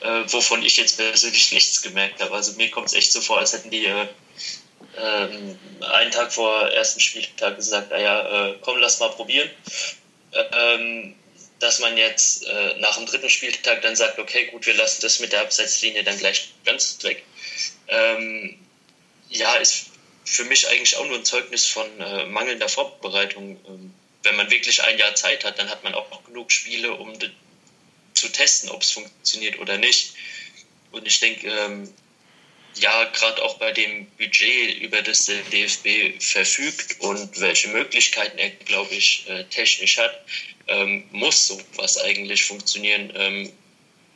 [0.00, 2.34] äh, wovon ich jetzt persönlich nichts gemerkt habe.
[2.34, 4.06] Also mir kommt es echt so vor, als hätten die äh,
[4.96, 9.50] ähm, einen Tag vor ersten Spieltag gesagt, naja, äh, komm, lass mal probieren.
[10.52, 11.14] Ähm,
[11.58, 15.20] dass man jetzt äh, nach dem dritten Spieltag dann sagt, okay, gut, wir lassen das
[15.20, 17.22] mit der Abseitslinie dann gleich ganz weg.
[17.88, 18.58] Ähm,
[19.28, 19.86] ja, ist
[20.24, 23.60] für mich eigentlich auch nur ein Zeugnis von äh, mangelnder Vorbereitung.
[23.68, 26.92] Ähm, wenn man wirklich ein Jahr Zeit hat, dann hat man auch noch genug Spiele,
[26.92, 27.18] um
[28.20, 30.14] zu testen, ob es funktioniert oder nicht.
[30.92, 31.92] Und ich denke, ähm,
[32.76, 38.50] ja, gerade auch bei dem Budget, über das der DFB verfügt und welche Möglichkeiten er,
[38.50, 40.24] glaube ich, äh, technisch hat,
[40.68, 43.12] ähm, muss sowas eigentlich funktionieren.
[43.16, 43.52] Ähm,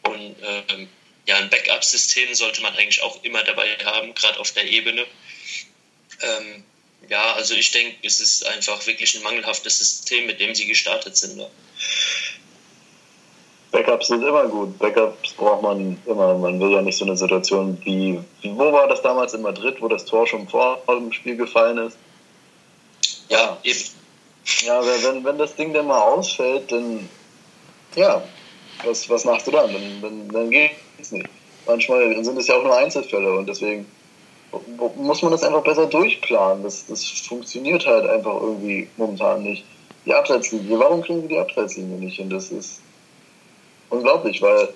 [0.03, 0.89] und ähm,
[1.27, 5.07] ja, ein Backup-System sollte man eigentlich auch immer dabei haben, gerade auf der Ebene.
[6.21, 6.65] Ähm,
[7.09, 11.17] ja, also ich denke, es ist einfach wirklich ein mangelhaftes System, mit dem sie gestartet
[11.17, 11.37] sind.
[11.37, 11.51] Ne?
[13.75, 14.79] Backups sind immer gut.
[14.79, 16.39] Backups braucht man immer.
[16.39, 19.89] Man will ja nicht so eine Situation wie, wo war das damals in Madrid, wo
[19.89, 21.99] das Tor schon vor dem Spiel gefallen ist?
[23.29, 23.81] Ja, eben.
[24.65, 27.09] Ja, wenn, wenn das Ding dann mal ausfällt, dann
[27.97, 28.23] ja,
[28.85, 29.73] was, was machst du dann?
[29.73, 31.29] Dann, dann, dann geht's nicht.
[31.67, 33.87] Manchmal sind es ja auch nur Einzelfälle und deswegen
[34.97, 36.63] muss man das einfach besser durchplanen.
[36.63, 39.65] Das, das funktioniert halt einfach irgendwie momentan nicht.
[40.07, 42.31] Die Abseitslinie, warum kriegen wir die Abseitslinie nicht hin?
[42.31, 42.84] Das ist
[43.95, 44.69] unglaublich, weil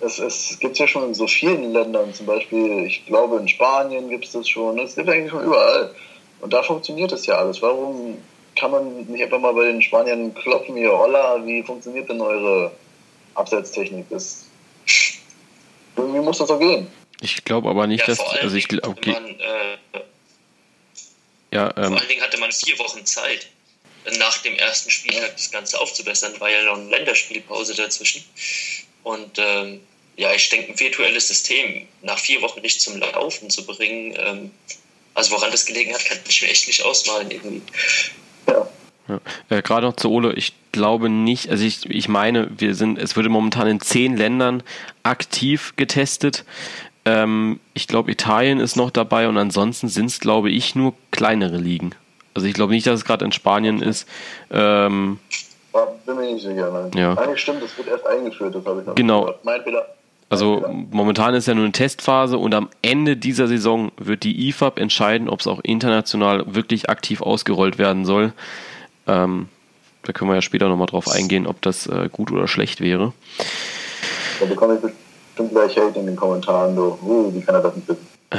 [0.00, 4.08] es, es gibt ja schon in so vielen Ländern, zum Beispiel, ich glaube in Spanien
[4.08, 5.94] gibt es das schon, es gibt eigentlich schon überall.
[6.40, 7.60] Und da funktioniert das ja alles.
[7.60, 8.16] Warum
[8.56, 12.72] kann man nicht einfach mal bei den Spaniern klopfen, hier, holla, wie funktioniert denn eure
[13.34, 14.06] Absetztechnik?
[14.08, 14.46] Das,
[15.96, 16.86] irgendwie muss das doch gehen.
[17.20, 18.20] Ich glaube aber nicht, ja, dass.
[18.20, 19.12] Also ich glaube, okay.
[19.12, 20.00] Man, äh,
[21.52, 23.48] ja, ähm, vor allen Dingen hatte man vier Wochen Zeit
[24.18, 28.24] nach dem ersten Spieltag das Ganze aufzubessern, war ja noch eine Länderspielpause dazwischen.
[29.02, 29.80] Und ähm,
[30.16, 34.50] ja, ich denke, ein virtuelles System nach vier Wochen nicht zum Laufen zu bringen, ähm,
[35.14, 37.62] also woran das gelegen hat, kann ich mir echt nicht ausmalen irgendwie.
[38.46, 38.68] Ja.
[39.08, 39.20] Ja.
[39.48, 43.16] Äh, Gerade noch zu Ole, ich glaube nicht, also ich, ich meine, wir sind, es
[43.16, 44.62] würde momentan in zehn Ländern
[45.02, 46.44] aktiv getestet.
[47.04, 51.56] Ähm, ich glaube, Italien ist noch dabei und ansonsten sind es, glaube ich, nur kleinere
[51.56, 51.94] Ligen.
[52.34, 54.08] Also ich glaube nicht, dass es gerade in Spanien ist.
[54.50, 55.18] Ähm,
[56.06, 56.90] Bin mir nicht sicher, nein.
[56.94, 57.14] Ja.
[57.14, 59.22] Eigentlich stimmt, das wird erst eingeführt, das habe ich noch Genau.
[59.22, 59.44] Gehört.
[59.44, 59.86] Mein Fehler.
[60.30, 64.78] Also momentan ist ja nur eine Testphase und am Ende dieser Saison wird die IFAB
[64.78, 68.32] entscheiden, ob es auch international wirklich aktiv ausgerollt werden soll.
[69.08, 69.48] Ähm,
[70.04, 73.12] da können wir ja später nochmal drauf eingehen, ob das äh, gut oder schlecht wäre.
[74.38, 77.74] Da bekomme ich bestimmt gleich Hate in den Kommentaren, so, uh, wie kann er das
[77.74, 78.06] nicht wissen?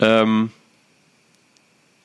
[0.00, 0.50] ähm,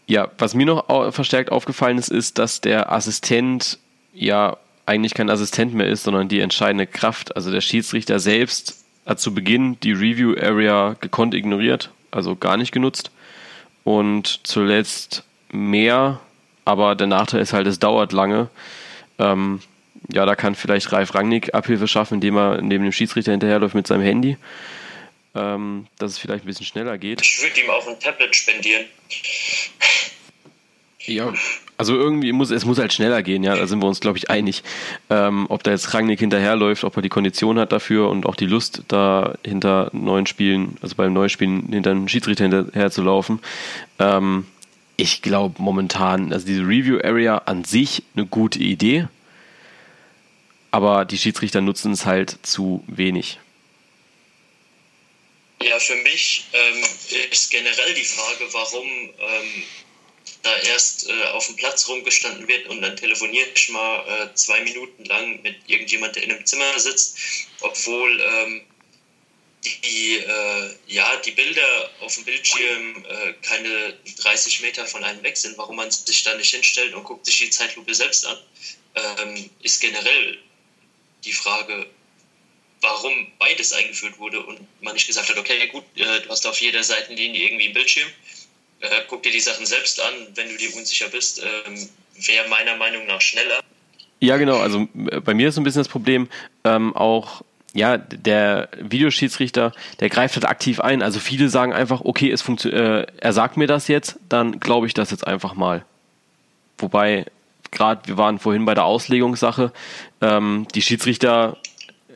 [0.08, 3.80] ja, was mir noch verstärkt aufgefallen ist, ist, dass der Assistent
[4.14, 7.36] ja eigentlich kein Assistent mehr ist, sondern die entscheidende Kraft.
[7.36, 12.72] Also der Schiedsrichter selbst hat zu Beginn die Review Area gekonnt ignoriert, also gar nicht
[12.72, 13.12] genutzt.
[13.84, 16.20] Und zuletzt mehr,
[16.66, 18.50] aber der Nachteil ist halt, es dauert lange.
[19.20, 19.62] Ähm,
[20.12, 23.88] ja, da kann vielleicht Ralf Rangnick Abhilfe schaffen, indem er neben dem Schiedsrichter hinterherläuft mit
[23.88, 24.38] seinem Handy.
[25.36, 27.22] Ähm, dass es vielleicht ein bisschen schneller geht.
[27.22, 28.86] Ich würde ihm auch ein Tablet spendieren.
[31.06, 31.34] Ja,
[31.78, 34.30] Also irgendwie muss es muss halt schneller gehen, ja, da sind wir uns, glaube ich,
[34.30, 34.64] einig.
[35.10, 38.46] Ähm, ob da jetzt Rangnick hinterherläuft, ob er die Kondition hat dafür und auch die
[38.46, 43.40] Lust, da hinter neuen Spielen, also beim Neuspielen hinter einem Schiedsrichter hinterher zu laufen.
[44.00, 44.46] Ähm,
[44.96, 49.08] ich glaube momentan, also diese Review-Area an sich eine gute Idee,
[50.72, 53.40] aber die Schiedsrichter nutzen es halt zu wenig.
[55.64, 56.84] Ja, für mich ähm,
[57.32, 59.64] ist generell die Frage, warum ähm,
[60.42, 64.60] da erst äh, auf dem Platz rumgestanden wird und dann telefoniere ich mal äh, zwei
[64.62, 67.18] Minuten lang mit irgendjemand, der in einem Zimmer sitzt,
[67.62, 68.62] obwohl ähm,
[69.64, 75.38] die, äh, ja, die Bilder auf dem Bildschirm äh, keine 30 Meter von einem weg
[75.38, 78.38] sind, warum man sich da nicht hinstellt und guckt sich die Zeitlupe selbst an,
[78.96, 80.40] ähm, ist generell
[81.24, 81.88] die Frage,
[82.84, 86.60] warum beides eingeführt wurde und man nicht gesagt hat, okay, gut, äh, du hast auf
[86.62, 88.08] jeder Seitenlinie irgendwie einen Bildschirm,
[88.82, 92.76] äh, guck dir die Sachen selbst an, wenn du dir unsicher bist, ähm, wäre meiner
[92.76, 93.60] Meinung nach schneller.
[94.20, 96.30] Ja, genau, also äh, bei mir ist ein bisschen das Problem,
[96.64, 97.44] ähm, auch
[97.74, 101.02] ja, der Videoschiedsrichter, der greift halt aktiv ein.
[101.02, 104.86] Also viele sagen einfach, okay, es funktioniert, äh, er sagt mir das jetzt, dann glaube
[104.86, 105.84] ich das jetzt einfach mal.
[106.78, 107.26] Wobei,
[107.72, 109.72] gerade wir waren vorhin bei der Auslegungssache,
[110.22, 111.58] ähm, die Schiedsrichter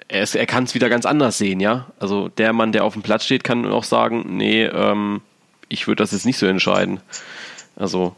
[0.07, 1.91] er, er kann es wieder ganz anders sehen, ja.
[1.99, 5.21] Also der Mann, der auf dem Platz steht, kann auch sagen, nee, ähm,
[5.69, 7.01] ich würde das jetzt nicht so entscheiden.
[7.75, 8.15] Also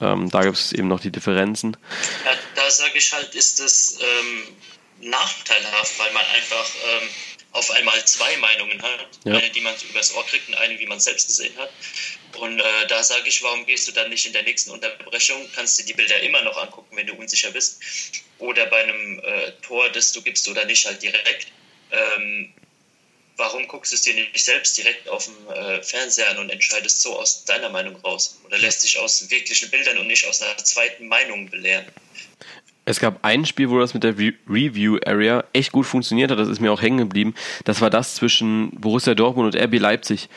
[0.00, 1.76] ähm, da gibt es eben noch die Differenzen.
[2.24, 7.08] Ja, da sage ich halt, ist es ähm, nachteilhaft, weil man einfach ähm,
[7.52, 9.08] auf einmal zwei Meinungen hat.
[9.24, 9.34] Ja.
[9.34, 11.70] Eine, die man übers Ohr kriegt und eine, wie man es selbst gesehen hat.
[12.38, 15.48] Und äh, da sage ich, warum gehst du dann nicht in der nächsten Unterbrechung?
[15.54, 17.78] Kannst du die Bilder immer noch angucken, wenn du unsicher bist.
[18.38, 21.48] Oder bei einem äh, Tor, das du gibst oder nicht, halt direkt.
[21.90, 22.52] Ähm,
[23.36, 27.02] warum guckst du es dir nicht selbst direkt auf dem äh, Fernseher an und entscheidest
[27.02, 28.40] so aus deiner Meinung raus?
[28.44, 31.86] Oder lässt dich aus wirklichen Bildern und nicht aus einer zweiten Meinung belehren?
[32.84, 36.38] Es gab ein Spiel, wo das mit der Re Review Area echt gut funktioniert hat.
[36.38, 37.34] Das ist mir auch hängen geblieben.
[37.64, 40.28] Das war das zwischen Borussia Dortmund und RB Leipzig,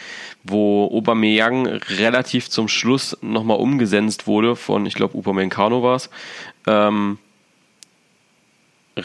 [0.44, 6.12] wo Aubameyang relativ zum Schluss nochmal umgesenzt wurde von, ich glaube, Upamecano war es.
[6.68, 7.18] Ähm,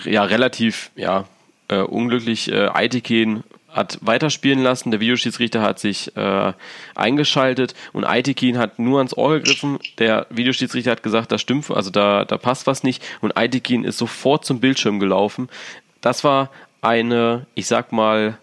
[0.05, 1.25] ja, relativ, ja,
[1.69, 2.53] äh, unglücklich.
[2.53, 6.53] Äh, Aitekin hat weiterspielen lassen, der Videoschiedsrichter hat sich äh,
[6.95, 9.79] eingeschaltet und Aitekin hat nur ans Ohr gegriffen.
[9.99, 13.99] Der Videoschiedsrichter hat gesagt, da stimmt, also da, da passt was nicht und Aitekin ist
[13.99, 15.49] sofort zum Bildschirm gelaufen.
[16.01, 16.51] Das war
[16.83, 18.39] eine, ich sag mal,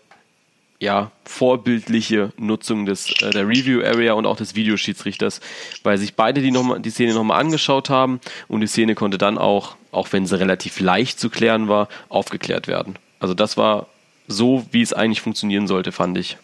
[0.79, 5.41] ja, vorbildliche Nutzung des, äh, der Review Area und auch des Videoschiedsrichters,
[5.83, 9.17] weil sich beide die, noch mal, die Szene nochmal angeschaut haben und die Szene konnte
[9.17, 12.97] dann auch, auch wenn sie relativ leicht zu klären war, aufgeklärt werden.
[13.19, 13.87] Also das war
[14.27, 16.37] so, wie es eigentlich funktionieren sollte, fand ich.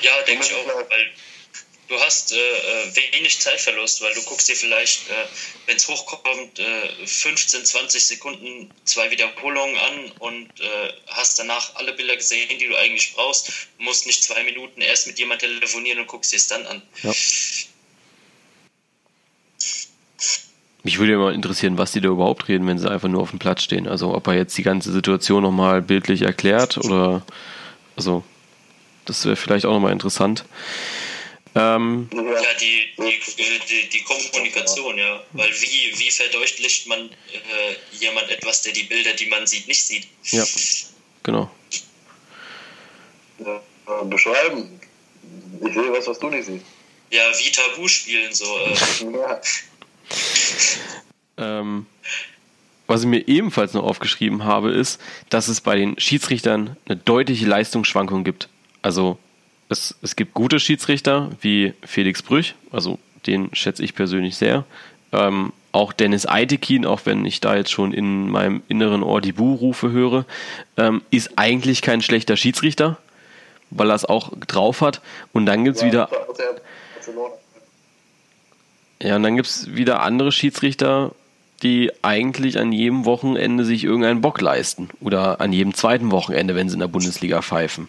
[0.00, 1.10] Ja, denke ich auch, weil
[1.88, 5.26] du hast äh, äh, wenig Zeitverlust, weil du guckst dir vielleicht, äh,
[5.66, 11.92] wenn es hochkommt, äh, 15, 20 Sekunden zwei Wiederholungen an und äh, hast danach alle
[11.94, 13.48] Bilder gesehen, die du eigentlich brauchst.
[13.78, 16.82] Du musst nicht zwei Minuten erst mit jemandem telefonieren und guckst dir es dann an.
[17.02, 17.12] Ja.
[20.88, 23.28] Mich würde ja mal interessieren, was die da überhaupt reden, wenn sie einfach nur auf
[23.28, 23.86] dem Platz stehen.
[23.86, 27.26] Also ob er jetzt die ganze Situation nochmal bildlich erklärt oder
[27.94, 28.24] also
[29.04, 30.46] das wäre vielleicht auch nochmal interessant.
[31.54, 32.20] Ähm, ja,
[32.58, 33.20] die, die,
[33.68, 35.22] die, die, Kommunikation, ja.
[35.32, 39.82] Weil wie, wie verdeutlicht man äh, jemand etwas, der die Bilder, die man sieht, nicht
[39.82, 40.06] sieht?
[40.30, 40.44] Ja,
[41.22, 41.50] genau.
[43.40, 43.60] Ja,
[44.04, 44.80] beschreiben.
[45.66, 46.64] Ich sehe was, was du nicht siehst.
[47.10, 48.46] Ja, wie Tabu spielen, so.
[48.56, 49.36] Äh.
[51.36, 51.86] Ähm,
[52.86, 57.46] was ich mir ebenfalls noch aufgeschrieben habe, ist, dass es bei den Schiedsrichtern eine deutliche
[57.46, 58.48] Leistungsschwankung gibt.
[58.82, 59.18] Also
[59.68, 64.64] es, es gibt gute Schiedsrichter wie Felix Brüch, also den schätze ich persönlich sehr.
[65.12, 69.32] Ähm, auch Dennis Eitekin, auch wenn ich da jetzt schon in meinem inneren Ohr die
[69.32, 70.24] Bu-Rufe höre,
[70.76, 72.96] ähm, ist eigentlich kein schlechter Schiedsrichter,
[73.70, 75.02] weil er es auch drauf hat.
[75.32, 76.08] Und dann gibt es wieder.
[79.02, 81.12] Ja, und dann gibt es wieder andere Schiedsrichter,
[81.62, 84.90] die eigentlich an jedem Wochenende sich irgendeinen Bock leisten.
[85.00, 87.88] Oder an jedem zweiten Wochenende, wenn sie in der Bundesliga pfeifen.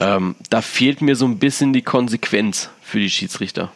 [0.00, 3.72] Ähm, da fehlt mir so ein bisschen die Konsequenz für die Schiedsrichter.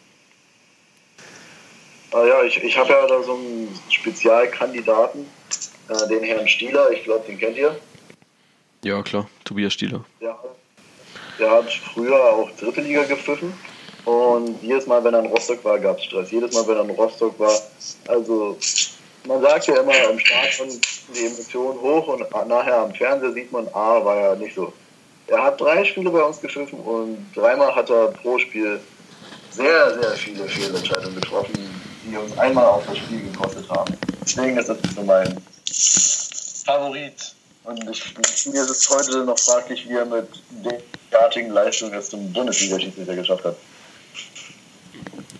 [2.11, 5.25] Ah ja, ich, ich habe ja da so einen Spezialkandidaten,
[5.89, 7.77] äh, den Herrn Stieler, ich glaube, den kennt ihr.
[8.83, 10.05] Ja, klar, Tobias Stieler.
[10.19, 10.37] Ja,
[11.39, 13.53] der hat früher auch dritte Liga gepfiffen
[14.07, 16.31] und jedes Mal, wenn er in Rostock war, gab es Stress.
[16.31, 17.51] Jedes Mal, wenn er in Rostock war,
[18.07, 18.57] also
[19.25, 20.69] man sagt ja immer im Stadion
[21.13, 24.71] die Emotionen hoch und nachher am Fernseher sieht man, ah, war ja nicht so.
[25.27, 28.79] Er hat drei Spiele bei uns gepfiffen und dreimal hat er pro Spiel
[29.51, 31.69] sehr, sehr viele Fehlentscheidungen getroffen,
[32.05, 33.93] die uns einmal auf das Spiel gekostet haben.
[34.21, 35.35] Deswegen ist das so mein
[36.65, 37.35] Favorit.
[37.65, 38.15] Und ich,
[38.45, 40.29] mir ist es heute noch fraglich, wie er mit
[41.11, 43.57] derartigen Leistungen es zum Bundesliga-Schiedsrichter geschafft hat.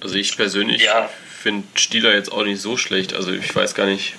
[0.01, 1.09] Also ich persönlich ja.
[1.39, 3.13] finde Stieler jetzt auch nicht so schlecht.
[3.13, 4.15] Also ich weiß gar nicht.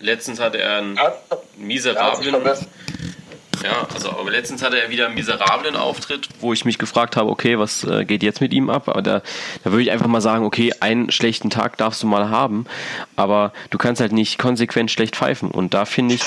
[0.00, 0.98] Letztens hatte er einen
[1.56, 2.34] miserablen.
[3.62, 7.30] Ja, also aber letztens hatte er wieder einen miserablen Auftritt, wo ich mich gefragt habe,
[7.30, 8.90] okay, was äh, geht jetzt mit ihm ab?
[8.90, 9.22] Aber da,
[9.62, 12.66] da würde ich einfach mal sagen, okay, einen schlechten Tag darfst du mal haben,
[13.16, 15.50] aber du kannst halt nicht konsequent schlecht pfeifen.
[15.50, 16.22] Und da finde ich,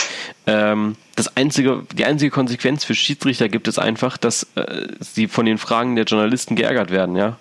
[0.47, 5.45] ähm, das einzige, die einzige Konsequenz für Schiedsrichter gibt es einfach, dass äh, sie von
[5.45, 7.37] den Fragen der Journalisten geärgert werden, ja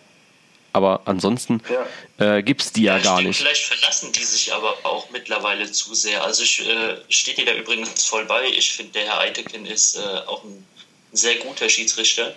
[0.76, 2.36] aber ansonsten ja.
[2.36, 3.38] äh, gibt es die ja, ja gar nicht.
[3.38, 6.22] Vielleicht verlassen die sich aber auch mittlerweile zu sehr.
[6.22, 8.46] Also ich äh, stehe dir da übrigens voll bei.
[8.48, 10.66] Ich finde, der Herr Eitekin ist äh, auch ein
[11.12, 12.34] sehr guter Schiedsrichter.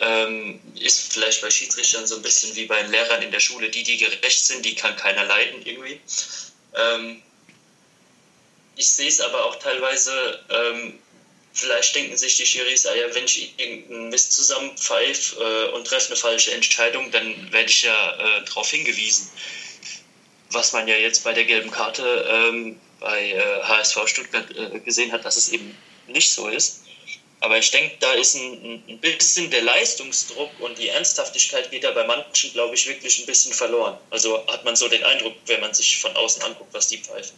[0.00, 3.68] Ähm, ist vielleicht bei Schiedsrichtern so ein bisschen wie bei den Lehrern in der Schule,
[3.68, 6.00] die, die gerecht sind, die kann keiner leiden irgendwie.
[6.74, 7.22] Ähm,
[8.76, 10.98] ich sehe es aber auch teilweise ähm,
[11.56, 16.08] Vielleicht denken sich die Schiris, ah ja, wenn ich irgendeinen Mist zusammenpfeife äh, und treffe
[16.08, 19.30] eine falsche Entscheidung, dann werde ich ja äh, darauf hingewiesen.
[20.50, 25.12] Was man ja jetzt bei der gelben Karte ähm, bei äh, HSV Stuttgart äh, gesehen
[25.12, 25.74] hat, dass es eben
[26.08, 26.82] nicht so ist.
[27.40, 31.92] Aber ich denke, da ist ein, ein, bisschen der Leistungsdruck und die Ernsthaftigkeit geht da
[31.92, 33.96] bei manchen, glaube ich, wirklich ein bisschen verloren.
[34.10, 37.36] Also hat man so den Eindruck, wenn man sich von außen anguckt, was die pfeifen.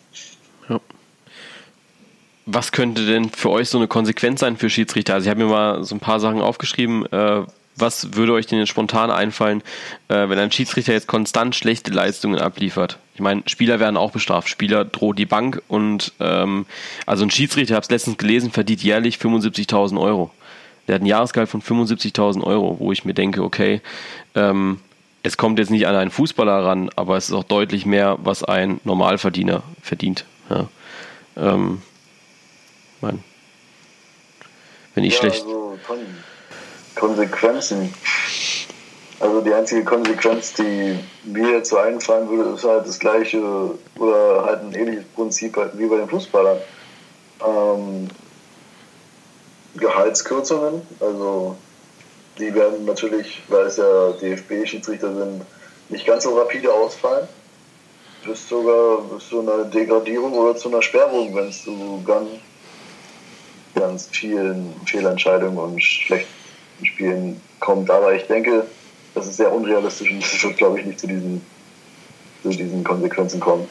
[2.50, 5.12] Was könnte denn für euch so eine Konsequenz sein für Schiedsrichter?
[5.12, 7.04] Also ich habe mir mal so ein paar Sachen aufgeschrieben.
[7.12, 7.42] Äh,
[7.76, 9.62] was würde euch denn spontan einfallen,
[10.08, 12.96] äh, wenn ein Schiedsrichter jetzt konstant schlechte Leistungen abliefert?
[13.12, 14.48] Ich meine, Spieler werden auch bestraft.
[14.48, 16.64] Spieler droht die Bank und ähm,
[17.04, 20.30] also ein Schiedsrichter, ich habe es letztens gelesen, verdient jährlich 75.000 Euro.
[20.86, 23.82] Der hat ein Jahresgehalt von 75.000 Euro, wo ich mir denke, okay,
[24.34, 24.80] ähm,
[25.22, 28.42] es kommt jetzt nicht an einen Fußballer ran, aber es ist auch deutlich mehr, was
[28.42, 30.24] ein Normalverdiener verdient.
[30.48, 30.66] Ja.
[31.36, 31.82] Ähm,
[33.02, 33.18] meine,
[34.94, 35.44] wenn ich ja, schlecht.
[35.44, 35.98] Also Kon
[36.94, 37.94] Konsequenzen.
[39.20, 43.42] Also die einzige Konsequenz, die mir jetzt so einfallen würde, ist halt das gleiche
[43.96, 46.58] oder halt ein ähnliches Prinzip halt wie bei den Fußballern.
[47.44, 48.08] Ähm,
[49.76, 51.56] Gehaltskürzungen, also
[52.38, 55.42] die werden natürlich, weil es ja DFB-Schiedsrichter sind,
[55.88, 57.28] nicht ganz so rapide ausfallen.
[58.24, 62.28] Bis sogar bis zu einer Degradierung oder zu einer Sperrung, wenn es zu ganz
[63.74, 66.28] ganz vielen Fehlentscheidungen und schlechten
[66.84, 67.90] Spielen kommt.
[67.90, 68.66] Aber ich denke,
[69.14, 71.44] das ist sehr unrealistisch und es wird, glaube ich, nicht zu diesen,
[72.42, 73.68] zu diesen Konsequenzen kommen.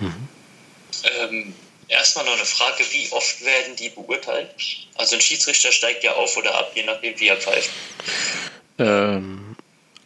[0.00, 0.28] Mhm.
[1.20, 1.54] Ähm,
[1.88, 4.50] erstmal noch eine Frage, wie oft werden die beurteilt?
[4.96, 7.70] Also ein Schiedsrichter steigt ja auf oder ab, je nachdem, wie er pfeift.
[8.78, 9.47] Ähm,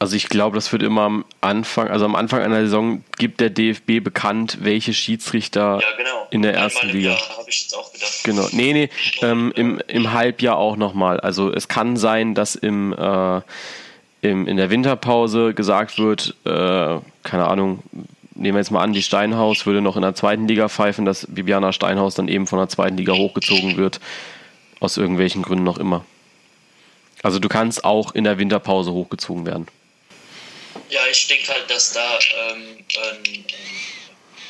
[0.03, 3.51] also ich glaube, das wird immer am Anfang, also am Anfang einer Saison gibt der
[3.51, 6.27] DFB bekannt, welche Schiedsrichter ja, genau.
[6.33, 7.11] in der ersten Liga.
[7.11, 8.25] habe ich jetzt auch gedacht.
[8.25, 8.49] Genau.
[8.51, 8.91] Nee, nee,
[9.23, 11.21] ähm, im, im Halbjahr auch nochmal.
[11.21, 13.43] Also es kann sein, dass im, äh,
[14.23, 17.85] im, in der Winterpause gesagt wird, äh, keine Ahnung,
[18.35, 21.29] nehmen wir jetzt mal an, die Steinhaus würde noch in der zweiten Liga pfeifen, dass
[21.31, 24.01] Bibiana Steinhaus dann eben von der zweiten Liga hochgezogen wird.
[24.81, 26.05] Aus irgendwelchen Gründen noch immer.
[27.23, 29.69] Also du kannst auch in der Winterpause hochgezogen werden.
[30.93, 33.47] Ja, ich denke halt, dass da ähm, ein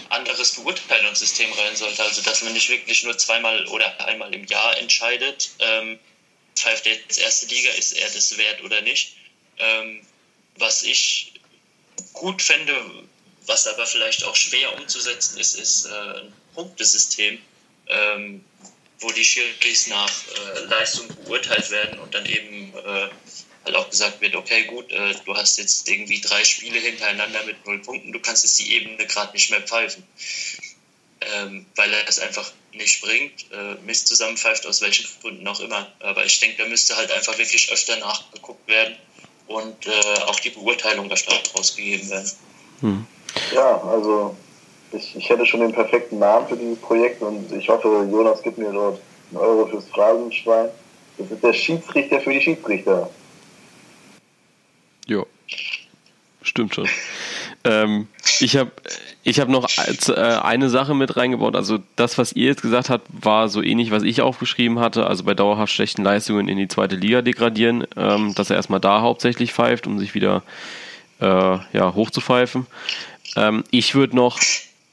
[0.09, 2.03] anderes Beurteilungssystem rein sollte.
[2.03, 6.01] Also, dass man nicht wirklich nur zweimal oder einmal im Jahr entscheidet, ähm,
[6.57, 9.15] pfeift jetzt erste Liga, ist er das wert oder nicht.
[9.59, 10.05] Ähm,
[10.57, 11.35] was ich
[12.13, 12.75] gut fände,
[13.47, 17.41] was aber vielleicht auch schwer umzusetzen ist, ist äh, ein Punktesystem,
[17.87, 18.45] ähm,
[18.99, 23.09] wo die Schiris nach äh, Leistung beurteilt werden und dann eben äh,
[23.65, 27.65] halt auch gesagt wird, okay, gut, äh, du hast jetzt irgendwie drei Spiele hintereinander mit
[27.67, 30.05] null Punkten, du kannst jetzt die Ebene gerade nicht mehr pfeifen.
[31.35, 35.87] Ähm, weil er es einfach nicht bringt, äh, Mist zusammenpfeift, aus welchen Gründen auch immer.
[36.01, 38.97] Aber ich denke, da müsste halt einfach wirklich öfter nachgeguckt werden
[39.47, 42.33] und äh, auch die Beurteilung öfter rausgegeben werden.
[42.81, 43.07] Hm.
[43.55, 44.37] Ja, also
[44.93, 48.59] ich, ich hätte schon den perfekten Namen für dieses Projekt und ich hoffe, Jonas gibt
[48.59, 49.01] mir dort
[49.31, 50.71] einen Euro fürs Phrasenschwein.
[51.19, 53.11] Das ist der Schiedsrichter für die Schiedsrichter.
[55.07, 55.25] Ja,
[56.43, 56.89] stimmt schon.
[57.65, 58.09] ähm,
[58.41, 58.73] ich habe
[59.25, 59.69] ich hab noch
[60.09, 61.55] äh, eine Sache mit reingebaut.
[61.55, 65.07] Also das, was ihr jetzt gesagt habt, war so ähnlich, was ich aufgeschrieben hatte.
[65.07, 69.01] Also bei dauerhaft schlechten Leistungen in die zweite Liga degradieren, ähm, dass er erstmal da
[69.01, 70.43] hauptsächlich pfeift, um sich wieder
[71.21, 72.67] äh, ja, hochzupfeifen.
[73.37, 74.41] Ähm, ich würde noch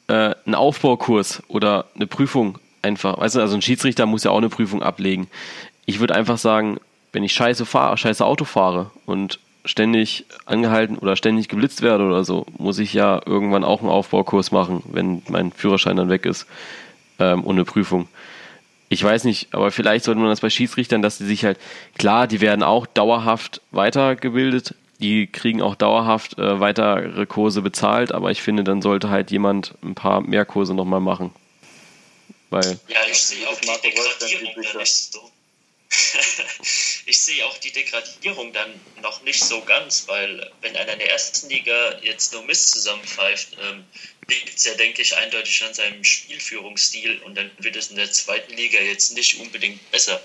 [0.08, 4.38] äh, einen Aufbaukurs oder eine Prüfung einfach, weißt du, also ein Schiedsrichter muss ja auch
[4.38, 5.28] eine Prüfung ablegen.
[5.86, 6.80] Ich würde einfach sagen,
[7.12, 9.40] wenn ich scheiße fahre, scheiße Auto fahre und
[9.70, 14.52] ständig angehalten oder ständig geblitzt werde oder so, muss ich ja irgendwann auch einen Aufbaukurs
[14.52, 16.48] machen, wenn mein Führerschein dann weg ist,
[17.20, 18.08] ähm, ohne Prüfung.
[18.90, 21.60] Ich weiß nicht, aber vielleicht sollte man das bei Schiedsrichtern, dass die sich halt,
[21.98, 28.32] klar, die werden auch dauerhaft weitergebildet, die kriegen auch dauerhaft äh, weitere Kurse bezahlt, aber
[28.32, 31.32] ich finde, dann sollte halt jemand ein paar mehr Kurse nochmal machen.
[32.50, 35.20] Weil ja, ich sehe auch die Degradierung da nicht so.
[37.06, 41.12] ich sehe auch die Degradierung dann noch nicht so ganz, weil wenn einer in der
[41.12, 43.86] ersten Liga jetzt nur Mist zusammenpfeift, ähm,
[44.30, 48.12] liegt es ja, denke ich, eindeutig an seinem Spielführungsstil und dann wird es in der
[48.12, 50.22] zweiten Liga jetzt nicht unbedingt besser,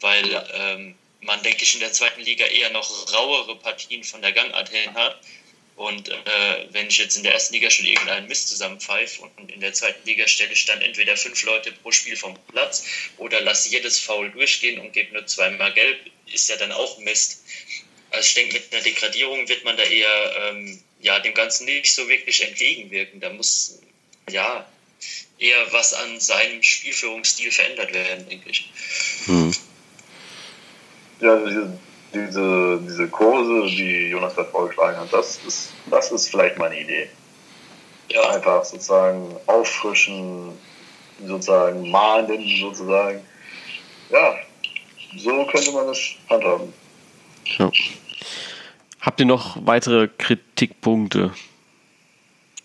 [0.00, 4.32] weil ähm, man, denke ich, in der zweiten Liga eher noch rauere Partien von der
[4.32, 5.20] Gangart her hat
[5.76, 9.60] und äh, wenn ich jetzt in der ersten Liga schon irgendeinen Mist zusammenpfeife und in
[9.60, 12.84] der zweiten Liga stelle ich dann entweder fünf Leute pro Spiel vom Platz
[13.16, 15.98] oder lasse jedes Foul durchgehen und gebe nur zweimal gelb,
[16.32, 17.42] ist ja dann auch Mist.
[18.10, 21.92] Also ich denke, mit einer Degradierung wird man da eher ähm, ja, dem Ganzen nicht
[21.92, 23.18] so wirklich entgegenwirken.
[23.18, 23.80] Da muss
[24.30, 24.64] ja
[25.38, 28.70] eher was an seinem Spielführungsstil verändert werden, denke ich.
[29.26, 29.52] Hm.
[31.20, 31.36] Ja,
[32.14, 36.80] diese, diese Kurse, die Jonas da vorgeschlagen hat, das ist, das ist vielleicht mal eine
[36.80, 37.08] Idee.
[38.10, 38.30] Ja.
[38.30, 40.52] Einfach sozusagen auffrischen,
[41.26, 43.20] sozusagen mahnen, sozusagen.
[44.10, 44.36] Ja,
[45.16, 45.98] so könnte man das
[46.28, 46.72] handhaben.
[47.58, 47.70] Ja.
[49.00, 51.32] Habt ihr noch weitere Kritikpunkte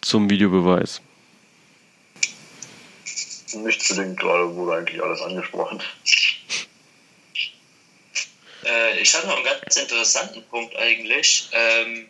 [0.02, 1.02] zum Videobeweis?
[3.54, 5.82] Nicht bedingt, gerade wurde eigentlich alles angesprochen.
[8.70, 11.50] Äh, ich habe noch einen ganz interessanten Punkt eigentlich.
[11.52, 12.08] Ähm,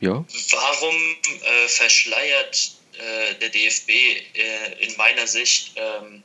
[0.00, 0.24] ja.
[0.50, 6.22] Warum äh, verschleiert äh, der DFB äh, in meiner Sicht ähm,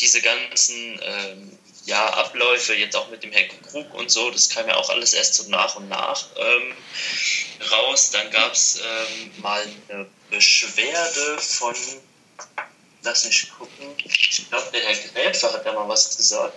[0.00, 4.68] diese ganzen ähm, ja, Abläufe, jetzt auch mit dem Herrn Krug und so, das kam
[4.68, 6.74] ja auch alles erst so nach und nach ähm,
[7.70, 8.10] raus.
[8.10, 11.74] Dann gab es ähm, mal eine Beschwerde von,
[13.02, 16.54] lass mich gucken, ich glaube, der Herr Gräfer hat da mal was gesagt.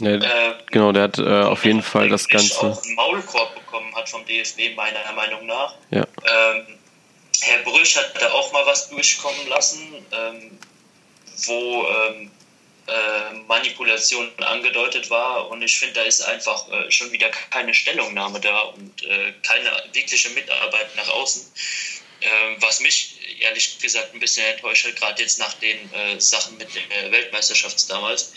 [0.00, 2.60] Nee, äh, genau, der hat äh, auf jeden Fall das Ganze.
[2.60, 5.74] auch einen Maulkorb bekommen hat vom DFB, meiner Meinung nach.
[5.90, 6.06] Ja.
[6.24, 6.78] Ähm,
[7.40, 10.58] Herr Brüch hat da auch mal was durchkommen lassen, ähm,
[11.46, 12.30] wo ähm,
[12.86, 15.48] äh, Manipulation angedeutet war.
[15.50, 19.70] Und ich finde, da ist einfach äh, schon wieder keine Stellungnahme da und äh, keine
[19.92, 21.42] wirkliche Mitarbeit nach außen.
[22.20, 26.56] Ähm, was mich ehrlich gesagt ein bisschen enttäuscht hat, gerade jetzt nach den äh, Sachen
[26.56, 28.32] mit der Weltmeisterschaft damals,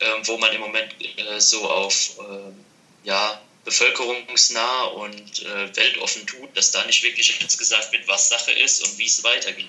[0.00, 6.54] äh, wo man im Moment äh, so auf äh, ja, bevölkerungsnah und äh, weltoffen tut,
[6.56, 9.68] dass da nicht wirklich jetzt gesagt wird, was Sache ist und wie es weitergeht.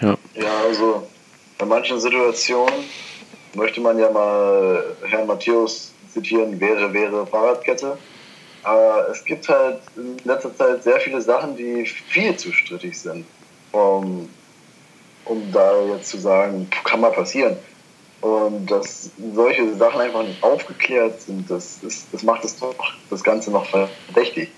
[0.00, 0.16] Ja.
[0.34, 1.10] ja, also
[1.58, 2.88] bei manchen Situationen
[3.54, 7.98] möchte man ja mal Herrn Matthäus zitieren, wäre, wäre Fahrradkette.
[8.62, 13.24] Aber es gibt halt in letzter Zeit sehr viele Sachen, die viel zu strittig sind,
[13.72, 14.28] um,
[15.24, 17.56] um da jetzt zu sagen, kann mal passieren.
[18.20, 22.74] Und dass solche Sachen einfach nicht aufgeklärt sind, das, ist, das macht das, doch,
[23.10, 24.50] das Ganze noch verdächtig.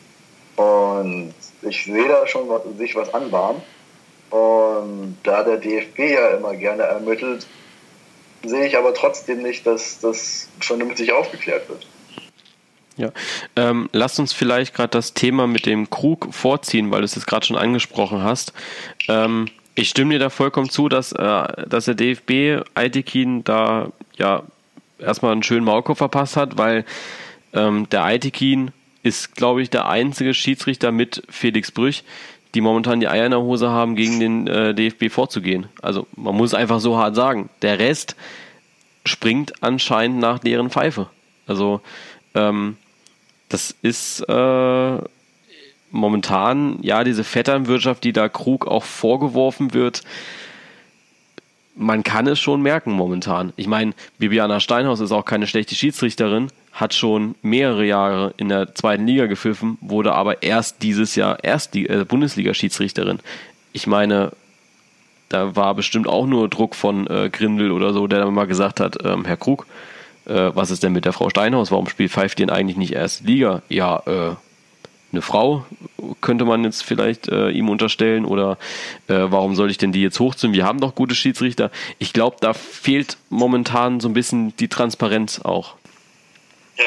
[0.57, 2.49] Und ich sehe da schon
[2.79, 3.63] sich was anbahnen.
[4.31, 7.47] Und da der DFB ja immer gerne ermittelt,
[8.45, 11.87] sehe ich aber trotzdem nicht, dass das vernünftig aufgeklärt wird.
[13.01, 13.13] Ja,
[13.57, 17.27] ähm, lass uns vielleicht gerade das Thema mit dem Krug vorziehen, weil du es jetzt
[17.27, 18.53] gerade schon angesprochen hast.
[19.09, 24.43] Ähm, ich stimme dir da vollkommen zu, dass, äh, dass der DFB Aitekin da ja
[24.99, 26.85] erstmal einen schönen Maulkorb verpasst hat, weil
[27.55, 28.71] ähm, der Aitekin
[29.03, 32.05] ist, glaube ich, der einzige Schiedsrichter mit Felix Brüch,
[32.55, 35.69] die momentan die Eier in der Hose haben, gegen den äh, DFB vorzugehen.
[35.81, 37.49] Also man muss einfach so hart sagen.
[37.63, 38.15] Der Rest
[39.07, 41.09] springt anscheinend nach deren Pfeife.
[41.47, 41.81] Also
[42.35, 42.77] ähm,
[43.51, 44.99] das ist äh,
[45.91, 50.03] momentan, ja, diese Vetternwirtschaft, die da Krug auch vorgeworfen wird,
[51.75, 53.53] man kann es schon merken momentan.
[53.57, 58.75] Ich meine, Bibiana Steinhaus ist auch keine schlechte Schiedsrichterin, hat schon mehrere Jahre in der
[58.75, 63.19] zweiten Liga gepfiffen, wurde aber erst dieses Jahr erst die äh, Bundesliga-Schiedsrichterin.
[63.73, 64.33] Ich meine,
[65.29, 68.79] da war bestimmt auch nur Druck von äh, Grindel oder so, der dann mal gesagt
[68.79, 69.67] hat, ähm, Herr Krug,
[70.27, 71.71] äh, was ist denn mit der Frau Steinhaus?
[71.71, 73.63] Warum spielt Pfeift denn eigentlich nicht erst Liga?
[73.69, 74.37] Ja, äh,
[75.13, 75.67] eine Frau
[76.21, 78.59] könnte man jetzt vielleicht äh, ihm unterstellen oder
[79.09, 80.53] äh, warum soll ich denn die jetzt hochziehen?
[80.53, 81.71] Wir haben doch gute Schiedsrichter.
[81.99, 85.75] Ich glaube, da fehlt momentan so ein bisschen die Transparenz auch.
[86.79, 86.85] Ja.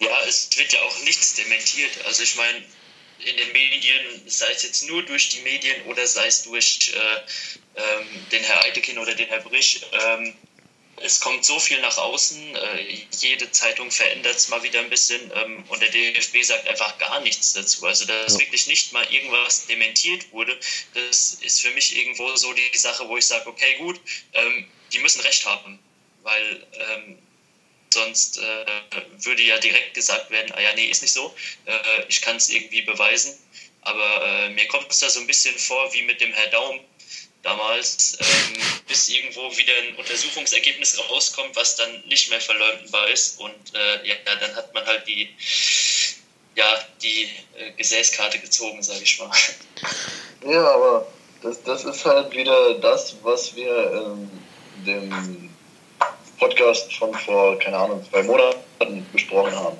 [0.00, 1.92] Ja, es wird ja auch nichts dementiert.
[2.06, 2.58] Also ich meine,
[3.24, 7.80] in den Medien, sei es jetzt nur durch die Medien oder sei es durch äh,
[7.80, 10.34] ähm, den Herr Eitekin oder den Herr Brich, ähm,
[10.96, 15.32] es kommt so viel nach außen, äh, jede Zeitung verändert es mal wieder ein bisschen
[15.34, 17.86] ähm, und der DFB sagt einfach gar nichts dazu.
[17.86, 18.40] Also dass ja.
[18.40, 20.58] wirklich nicht mal irgendwas dementiert wurde,
[20.94, 24.00] das ist für mich irgendwo so die Sache, wo ich sage, okay gut,
[24.34, 25.78] ähm, die müssen recht haben,
[26.22, 27.18] weil ähm,
[27.92, 28.66] sonst äh,
[29.24, 31.34] würde ja direkt gesagt werden, ah ja, nee, ist nicht so,
[31.66, 33.38] äh, ich kann es irgendwie beweisen.
[33.84, 36.78] Aber äh, mir kommt es da so ein bisschen vor wie mit dem Herr Daum,
[37.42, 43.40] damals, ähm, bis irgendwo wieder ein Untersuchungsergebnis rauskommt, was dann nicht mehr verleumdenbar ist.
[43.40, 45.28] Und äh, ja, dann hat man halt die,
[46.54, 46.66] ja,
[47.02, 49.30] die äh, Gesäßkarte gezogen, sage ich mal.
[50.44, 51.06] Ja, aber
[51.40, 55.54] das, das ist halt wieder das, was wir in dem
[56.36, 59.76] Podcast von vor, keine Ahnung, zwei Monaten besprochen haben.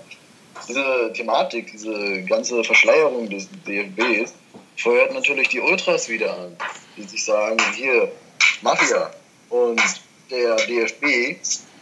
[0.69, 4.35] Diese Thematik, diese ganze Verschleierung des DFBs
[4.77, 6.57] feuert natürlich die Ultras wieder an
[6.97, 8.11] die sich sagen, hier,
[8.63, 9.11] Mafia.
[9.51, 9.81] Und
[10.31, 11.37] der DFB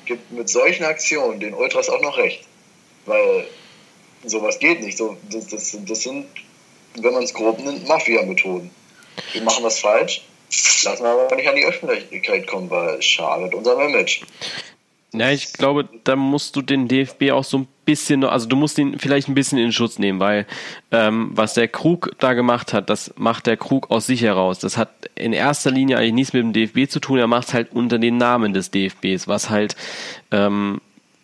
[0.04, 2.44] gibt mit solchen Aktionen den Ultras auch noch recht.
[3.06, 3.46] Weil
[4.24, 4.98] sowas geht nicht.
[4.98, 6.26] So, das, das, das sind,
[6.94, 8.70] wenn man es grob nennt, Mafia-Methoden.
[9.32, 10.22] Wir machen was falsch,
[10.84, 14.22] lassen wir aber nicht an die Öffentlichkeit kommen, weil es schadet unserem Image.
[15.12, 18.78] Ja, ich glaube, da musst du den DFB auch so ein bisschen, also du musst
[18.78, 20.46] ihn vielleicht ein bisschen in Schutz nehmen, weil
[20.92, 24.60] ähm, was der Krug da gemacht hat, das macht der Krug aus sich heraus.
[24.60, 27.54] Das hat in erster Linie eigentlich nichts mit dem DFB zu tun, er macht es
[27.54, 29.74] halt unter den Namen des DFBs, was halt
[30.30, 30.80] ähm,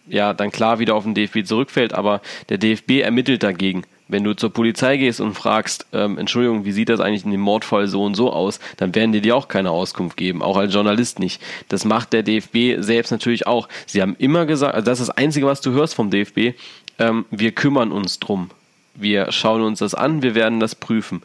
[0.08, 3.84] ja dann klar wieder auf den DFB zurückfällt, aber der DFB ermittelt dagegen.
[4.08, 7.40] Wenn du zur Polizei gehst und fragst, ähm, Entschuldigung, wie sieht das eigentlich in dem
[7.40, 10.72] Mordfall so und so aus, dann werden die dir auch keine Auskunft geben, auch als
[10.72, 11.42] Journalist nicht.
[11.68, 13.68] Das macht der DFB selbst natürlich auch.
[13.86, 16.54] Sie haben immer gesagt, also das ist das Einzige, was du hörst vom DFB,
[16.98, 18.50] ähm, wir kümmern uns drum.
[18.94, 21.22] Wir schauen uns das an, wir werden das prüfen.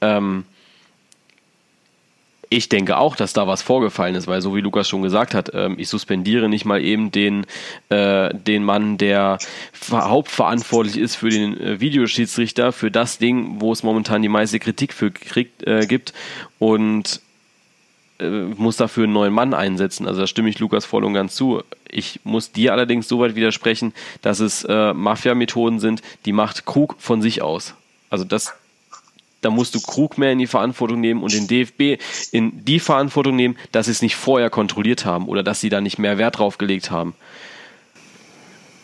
[0.00, 0.44] Ähm,
[2.52, 5.50] ich denke auch, dass da was vorgefallen ist, weil so wie Lukas schon gesagt hat,
[5.54, 7.46] ähm, ich suspendiere nicht mal eben den,
[7.88, 9.38] äh, den Mann, der
[9.90, 14.92] hauptverantwortlich ist für den äh, Videoschiedsrichter, für das Ding, wo es momentan die meiste Kritik
[14.92, 16.12] für kriegt, äh, gibt
[16.58, 17.22] und
[18.20, 20.06] äh, muss dafür einen neuen Mann einsetzen.
[20.06, 21.62] Also da stimme ich Lukas voll und ganz zu.
[21.90, 26.96] Ich muss dir allerdings so weit widersprechen, dass es äh, Mafia-Methoden sind, die macht Krug
[26.98, 27.74] von sich aus.
[28.10, 28.52] Also das
[29.42, 33.36] da musst du Krug mehr in die Verantwortung nehmen und den DFB in die Verantwortung
[33.36, 36.38] nehmen, dass sie es nicht vorher kontrolliert haben oder dass sie da nicht mehr Wert
[36.38, 37.14] drauf gelegt haben.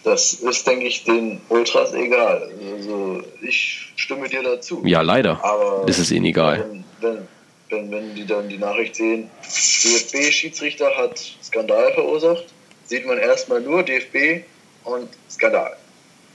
[0.04, 2.50] Das ist, denke ich, den Ultras egal.
[2.74, 4.82] Also ich stimme dir dazu.
[4.84, 5.42] Ja, leider.
[5.44, 6.66] Aber ist ihnen egal.
[6.70, 7.28] Wenn, wenn,
[7.68, 12.44] wenn, wenn die dann die Nachricht sehen, DFB-Schiedsrichter hat Skandal verursacht,
[12.86, 14.44] sieht man erstmal nur DFB
[14.84, 15.76] und Skandal.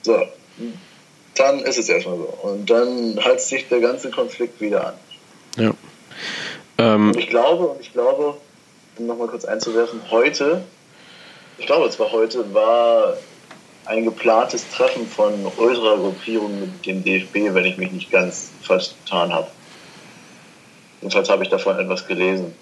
[0.04, 0.28] So,
[1.36, 2.38] dann ist es erstmal so.
[2.44, 4.94] Und dann heizt sich der ganze Konflikt wieder an.
[5.58, 5.74] Ja.
[6.78, 8.36] Ähm, und ich glaube, und ich glaube,
[8.98, 10.64] um nochmal kurz einzuwerfen, heute,
[11.58, 13.18] ich glaube, es war heute, war
[13.86, 19.48] ein geplantes Treffen von Ultra-Gruppierungen mit dem DFB, wenn ich mich nicht ganz vertan habe.
[21.02, 22.54] Jedenfalls habe ich davon etwas gelesen.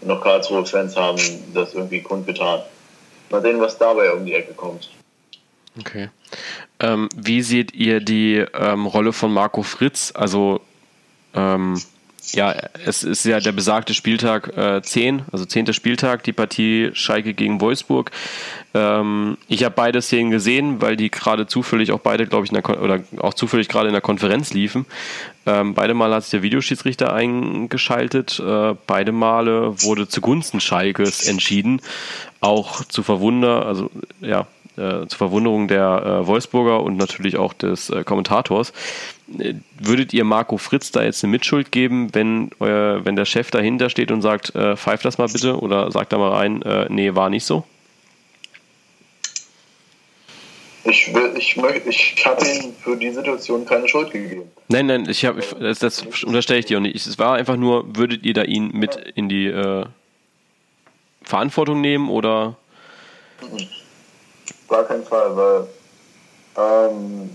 [0.00, 1.20] Und noch Karlsruhe-Fans haben
[1.54, 2.62] das irgendwie kundgetan.
[3.30, 4.88] Mal sehen, was dabei um die Ecke kommt.
[5.78, 6.08] Okay.
[6.80, 10.12] Ähm, wie seht ihr die ähm, Rolle von Marco Fritz?
[10.14, 10.60] Also,
[11.34, 11.80] ähm,
[12.32, 12.54] ja,
[12.84, 15.72] es ist ja der besagte Spieltag äh, 10, also 10.
[15.72, 18.10] Spieltag, die Partie Schalke gegen Wolfsburg.
[18.74, 22.60] Ähm, ich habe beide Szenen gesehen, weil die gerade zufällig auch beide, glaube ich, in
[22.60, 24.84] der oder auch zufällig gerade in der Konferenz liefen.
[25.46, 28.38] Ähm, beide Male hat sich der Videoschiedsrichter eingeschaltet.
[28.40, 31.80] Äh, beide Male wurde zugunsten Schalkes entschieden.
[32.40, 34.46] Auch zu verwundern, also ja,
[34.78, 38.72] äh, zur Verwunderung der äh, Wolfsburger und natürlich auch des äh, Kommentators.
[39.38, 43.50] Äh, würdet ihr Marco Fritz da jetzt eine Mitschuld geben, wenn, euer, wenn der Chef
[43.50, 46.86] dahinter steht und sagt, äh, pfeift das mal bitte oder sagt da mal rein, äh,
[46.88, 47.64] nee, war nicht so?
[50.84, 51.56] Ich, ich,
[51.86, 54.44] ich habe ihm für die Situation keine Schuld gegeben.
[54.68, 56.94] Nein, nein, ich hab, das, das unterstelle ich dir auch nicht.
[56.94, 59.52] Es war einfach nur, würdet ihr da ihn mit in die
[61.22, 62.56] Verantwortung nehmen oder?
[63.42, 63.77] Mhm
[64.68, 65.66] gar keinen Fall, weil
[66.56, 67.30] ähm,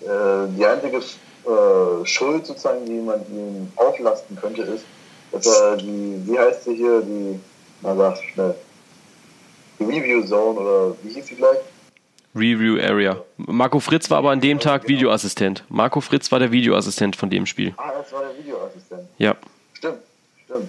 [0.00, 4.84] äh, die einzige äh, Schuld sozusagen, die man ihm auflasten könnte, ist,
[5.30, 7.40] dass er die, wie heißt sie hier, die,
[7.80, 8.54] na sag schnell,
[9.78, 11.58] die Review Zone oder wie hieß sie gleich?
[12.34, 13.22] Review Area.
[13.36, 14.94] Marco Fritz war aber an dem Tag genau.
[14.96, 15.64] Videoassistent.
[15.68, 17.74] Marco Fritz war der Videoassistent von dem Spiel.
[17.76, 19.02] Ah, das war der Videoassistent.
[19.18, 19.36] Ja.
[19.74, 19.98] Stimmt,
[20.44, 20.68] stimmt.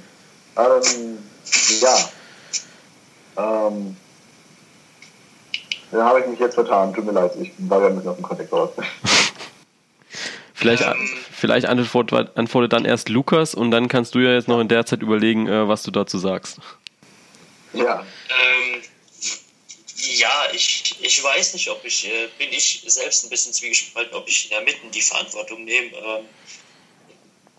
[0.58, 1.18] Ähm,
[1.82, 3.68] ja.
[3.68, 3.96] Ähm,
[5.94, 6.94] da habe ich mich jetzt vertan.
[6.94, 8.72] Tut mir leid, ich war ja ein bisschen auf dem Kontext raus.
[10.54, 14.62] Vielleicht, ähm, vielleicht antwortet, antwortet dann erst Lukas und dann kannst du ja jetzt noch
[14.62, 16.60] in der Zeit überlegen, äh, was du dazu sagst.
[17.74, 18.06] Ja.
[18.30, 18.82] Ähm,
[19.96, 24.28] Ja, ich, ich weiß nicht, ob ich, äh, bin ich selbst ein bisschen zwiegespalten, ob
[24.28, 25.98] ich in der Mitte die Verantwortung nehme.
[25.98, 26.26] Ähm,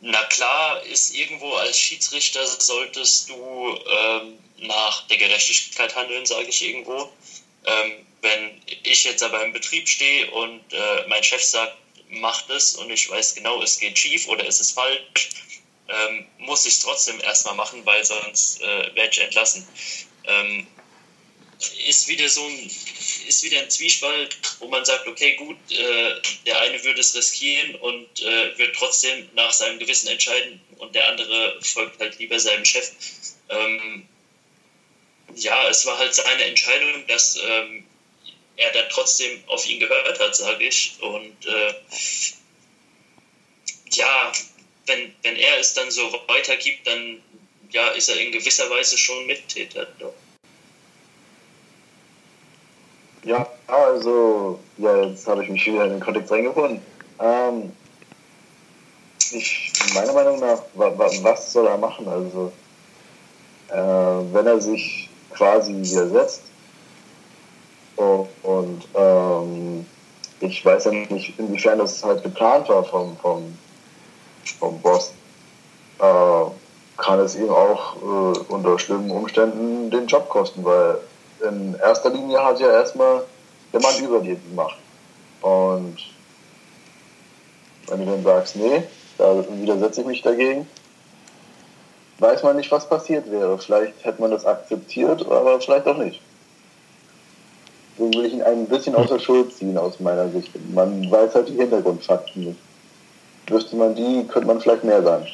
[0.01, 6.67] na klar, ist irgendwo als Schiedsrichter solltest du ähm, nach der Gerechtigkeit handeln, sage ich
[6.67, 7.11] irgendwo.
[7.67, 11.77] Ähm, wenn ich jetzt aber im Betrieb stehe und äh, mein Chef sagt,
[12.09, 15.31] macht es und ich weiß genau, es geht schief oder es ist falsch,
[15.89, 19.67] ähm, muss ich es trotzdem erstmal machen, weil sonst äh, werde ich entlassen.
[20.25, 20.67] Ähm,
[21.87, 22.71] ist wieder so ein,
[23.29, 26.15] ist wieder ein Zwiespalt, wo man sagt, okay, gut, äh,
[26.47, 31.09] der eine würde es riskieren und äh, wird trotzdem nach seinem Gewissen entscheiden und der
[31.09, 32.91] andere folgt halt lieber seinem Chef.
[33.51, 34.09] Ähm,
[35.37, 37.85] ja, es war halt seine Entscheidung, dass ähm,
[38.57, 40.97] er dann trotzdem auf ihn gehört hat, sage ich.
[41.01, 41.75] Und äh,
[43.91, 44.33] ja,
[44.87, 47.23] wenn, wenn er es dann so weitergibt, dann
[47.71, 49.87] ja, ist er in gewisser Weise schon Mittäter.
[49.99, 50.15] Doch.
[53.25, 56.81] Ja, also, ja, jetzt habe ich mich wieder in den Kontext reingefunden.
[57.21, 57.73] Ähm,
[59.33, 62.07] ich, meiner Meinung nach, was soll er machen?
[62.07, 62.53] Also,
[63.71, 66.43] äh, wenn er sich quasi widersetzt
[67.97, 69.87] und, ähm,
[70.41, 73.57] ich weiß ja nicht, inwiefern das halt geplant war vom, vom,
[74.59, 75.13] vom Boss,
[75.99, 76.45] äh,
[76.97, 80.99] kann es ihm auch äh, unter schlimmen Umständen den Job kosten, weil
[81.49, 83.23] in erster Linie hat ja erstmal
[83.73, 84.77] der Mann über dir gemacht.
[85.41, 85.97] Und
[87.89, 88.83] wenn du dann sagst, nee,
[89.19, 90.67] da widersetze ich mich dagegen,
[92.19, 93.59] weiß man nicht, was passiert wäre.
[93.59, 96.21] Vielleicht hätte man das akzeptiert, aber vielleicht auch nicht.
[97.97, 100.51] So will ich ihn ein bisschen aus der Schuld ziehen, aus meiner Sicht.
[100.73, 102.59] Man weiß halt die Hintergrundfakten nicht.
[103.47, 105.27] Wüsste man die, könnte man vielleicht mehr sagen.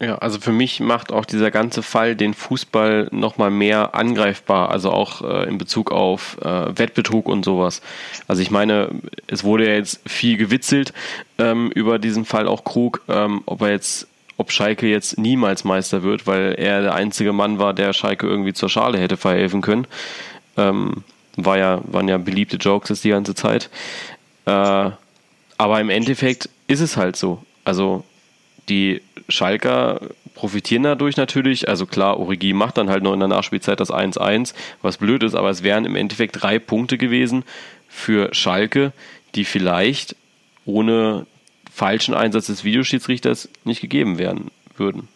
[0.00, 4.90] Ja, also für mich macht auch dieser ganze Fall den Fußball nochmal mehr angreifbar, also
[4.90, 7.80] auch äh, in Bezug auf äh, Wettbetrug und sowas.
[8.26, 8.90] Also ich meine,
[9.28, 10.92] es wurde ja jetzt viel gewitzelt
[11.38, 16.02] ähm, über diesen Fall auch Krug, ähm, ob er jetzt, ob Schalke jetzt niemals Meister
[16.02, 19.86] wird, weil er der einzige Mann war, der Schalke irgendwie zur Schale hätte verhelfen können.
[20.56, 21.04] Ähm,
[21.36, 23.70] war ja, waren ja beliebte Jokes die ganze Zeit.
[24.46, 24.90] Äh,
[25.56, 27.42] aber im Endeffekt ist es halt so.
[27.64, 28.04] Also
[28.68, 30.00] die Schalker
[30.34, 31.68] profitieren dadurch natürlich.
[31.68, 35.34] Also klar, Origi macht dann halt noch in der Nachspielzeit das 1-1, was blöd ist,
[35.34, 37.44] aber es wären im Endeffekt drei Punkte gewesen
[37.88, 38.92] für Schalke,
[39.34, 40.16] die vielleicht
[40.64, 41.26] ohne
[41.72, 45.08] falschen Einsatz des Videoschiedsrichters nicht gegeben werden würden.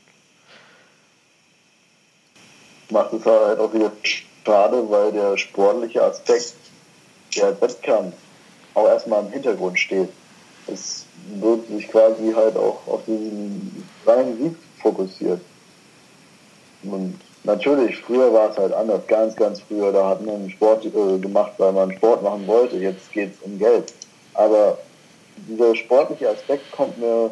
[2.90, 3.92] Macht es halt auch wieder
[4.48, 6.54] schade, weil der sportliche Aspekt,
[7.36, 8.14] der Wettkampf,
[8.72, 10.08] auch erstmal im Hintergrund steht.
[10.66, 11.04] Es
[11.40, 15.40] wird sich quasi halt auch auf diesen reinen Sieg fokussiert.
[16.82, 21.18] Und natürlich, früher war es halt anders, ganz, ganz früher, da hat man Sport äh,
[21.18, 23.92] gemacht, weil man Sport machen wollte, jetzt geht es um Geld.
[24.32, 24.78] Aber
[25.36, 27.30] dieser sportliche Aspekt kommt mir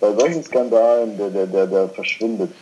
[0.00, 2.52] bei solchen Skandalen, der, der, der, der verschwindet.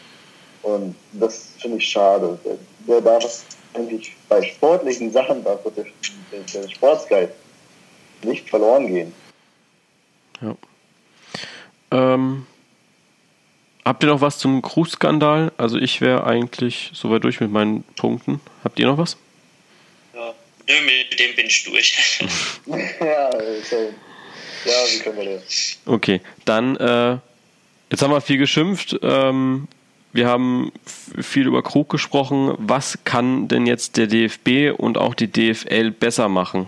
[0.62, 2.38] Und das finde ich schade.
[2.44, 2.56] Der,
[2.88, 3.44] der darf
[3.76, 5.84] eigentlich bei sportlichen Sachen, darf der,
[6.32, 7.32] der, der Sportsgeist
[8.22, 9.14] nicht verloren gehen.
[10.40, 10.56] Ja.
[11.90, 12.46] Ähm,
[13.84, 15.52] habt ihr noch was zum Cruz-Skandal?
[15.56, 18.40] Also ich wäre eigentlich soweit durch mit meinen Punkten.
[18.64, 19.16] Habt ihr noch was?
[20.14, 20.34] Ja,
[20.68, 20.74] nö,
[21.10, 22.20] mit dem bin ich durch.
[22.66, 23.88] ja, okay.
[24.64, 25.78] ja, wie können wir das?
[25.86, 27.18] Okay, dann, äh,
[27.90, 28.98] jetzt haben wir viel geschimpft.
[29.02, 29.68] Ähm,
[30.16, 30.72] wir haben
[31.18, 32.54] viel über Krug gesprochen.
[32.58, 36.66] Was kann denn jetzt der DFB und auch die DFL besser machen?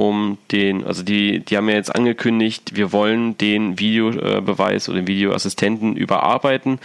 [0.00, 5.06] um den, also die, die haben ja jetzt angekündigt, wir wollen den Videobeweis oder den
[5.06, 6.78] Videoassistenten überarbeiten.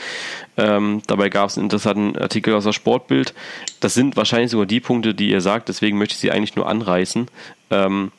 [0.58, 3.34] Ähm, dabei gab es einen interessanten Artikel aus der Sportbild.
[3.80, 6.68] Das sind wahrscheinlich sogar die Punkte, die ihr sagt, deswegen möchte ich sie eigentlich nur
[6.68, 7.30] anreißen.
[7.72, 8.12] Ähm,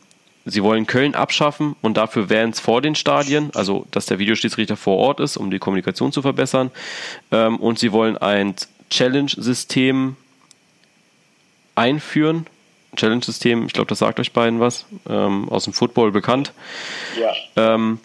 [0.47, 4.76] sie wollen Köln abschaffen und dafür wären es vor den Stadien, also dass der Videoschiedsrichter
[4.76, 6.70] vor Ort ist, um die Kommunikation zu verbessern.
[7.32, 8.55] Ähm, und sie wollen ein
[8.88, 10.16] Challenge-System
[11.74, 12.47] einführen,
[12.94, 16.53] Challenge-System, ich glaube, das sagt euch beiden was, ähm, aus dem Football bekannt.
[17.20, 17.74] Ja.
[17.74, 17.99] Ähm,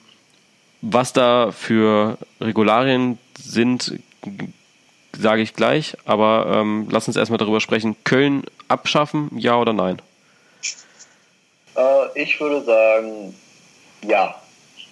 [0.81, 3.99] was da für Regularien sind,
[5.13, 7.95] sage ich gleich, aber ähm, lass uns erstmal darüber sprechen.
[8.03, 10.01] Köln abschaffen, ja oder nein?
[11.75, 13.35] Äh, ich würde sagen,
[14.05, 14.35] ja.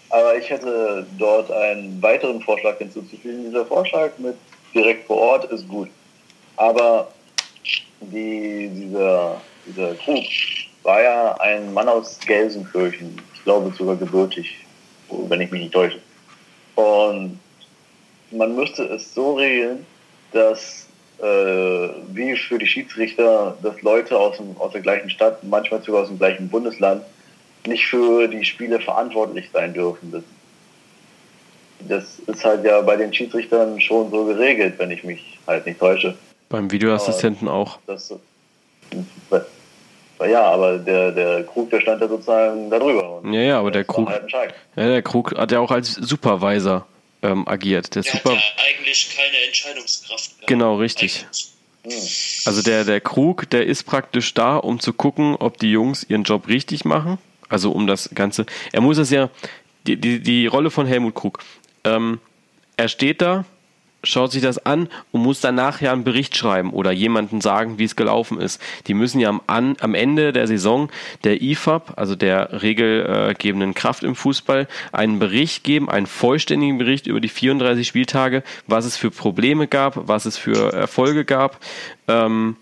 [0.09, 3.45] Aber ich hätte dort einen weiteren Vorschlag hinzuzufügen.
[3.45, 4.35] Dieser Vorschlag mit
[4.73, 5.89] direkt vor Ort ist gut.
[6.57, 7.11] Aber
[8.01, 10.25] die, dieser dieser Krug,
[10.83, 13.21] war ja ein Mann aus Gelsenkirchen.
[13.33, 14.65] Ich glaube sogar gebürtig,
[15.09, 15.99] wenn ich mich nicht täusche.
[16.75, 17.39] Und
[18.31, 19.85] man müsste es so regeln,
[20.31, 20.87] dass
[21.21, 26.03] äh, wie für die Schiedsrichter, dass Leute aus, dem, aus der gleichen Stadt, manchmal sogar
[26.03, 27.03] aus dem gleichen Bundesland,
[27.65, 30.11] nicht für die Spiele verantwortlich sein dürfen.
[30.11, 30.23] Das,
[31.87, 35.79] das ist halt ja bei den Schiedsrichtern schon so geregelt, wenn ich mich halt nicht
[35.79, 36.15] täusche.
[36.47, 37.79] Beim Videoassistenten aber auch.
[37.85, 38.13] Das,
[40.27, 43.21] ja, aber der, der Krug, der stand ja sozusagen darüber.
[43.25, 44.31] Ja, ja, aber der Krug, halt
[44.75, 46.85] ja, der Krug hat ja auch als Supervisor
[47.21, 47.95] ähm, agiert.
[47.95, 50.29] Der, der Super hat ja eigentlich keine Entscheidungskraft.
[50.29, 50.47] Gehabt.
[50.47, 51.25] Genau, richtig.
[52.45, 56.23] Also der, der Krug, der ist praktisch da, um zu gucken, ob die Jungs ihren
[56.23, 57.17] Job richtig machen.
[57.47, 58.45] Also um das Ganze.
[58.71, 59.29] Er muss es ja,
[59.87, 61.39] die, die, die Rolle von Helmut Krug.
[61.83, 62.19] Ähm,
[62.77, 63.45] er steht da,
[64.03, 67.83] schaut sich das an und muss danach ja einen Bericht schreiben oder jemanden sagen, wie
[67.83, 68.61] es gelaufen ist.
[68.87, 70.89] Die müssen ja am, an, am Ende der Saison
[71.23, 77.19] der IFAB, also der regelgebenden Kraft im Fußball, einen Bericht geben, einen vollständigen Bericht über
[77.19, 81.59] die 34 Spieltage, was es für Probleme gab, was es für Erfolge gab.
[82.07, 82.55] Ähm,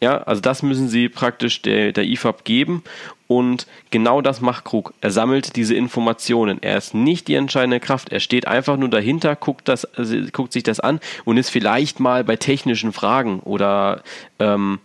[0.00, 2.82] ja, also das müssen sie praktisch der, der IFAB geben
[3.28, 4.94] und genau das macht Krug.
[5.00, 6.58] Er sammelt diese Informationen.
[6.62, 8.10] Er ist nicht die entscheidende Kraft.
[8.10, 12.00] Er steht einfach nur dahinter, guckt, das, also guckt sich das an und ist vielleicht
[12.00, 14.02] mal bei technischen Fragen oder
[14.38, 14.80] ähm,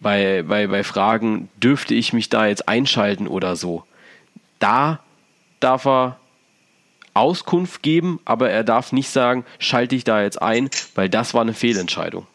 [0.00, 3.84] bei, bei, bei Fragen, dürfte ich mich da jetzt einschalten oder so.
[4.58, 5.00] Da
[5.60, 6.18] darf er
[7.14, 11.40] Auskunft geben, aber er darf nicht sagen, schalte ich da jetzt ein, weil das war
[11.40, 12.26] eine Fehlentscheidung.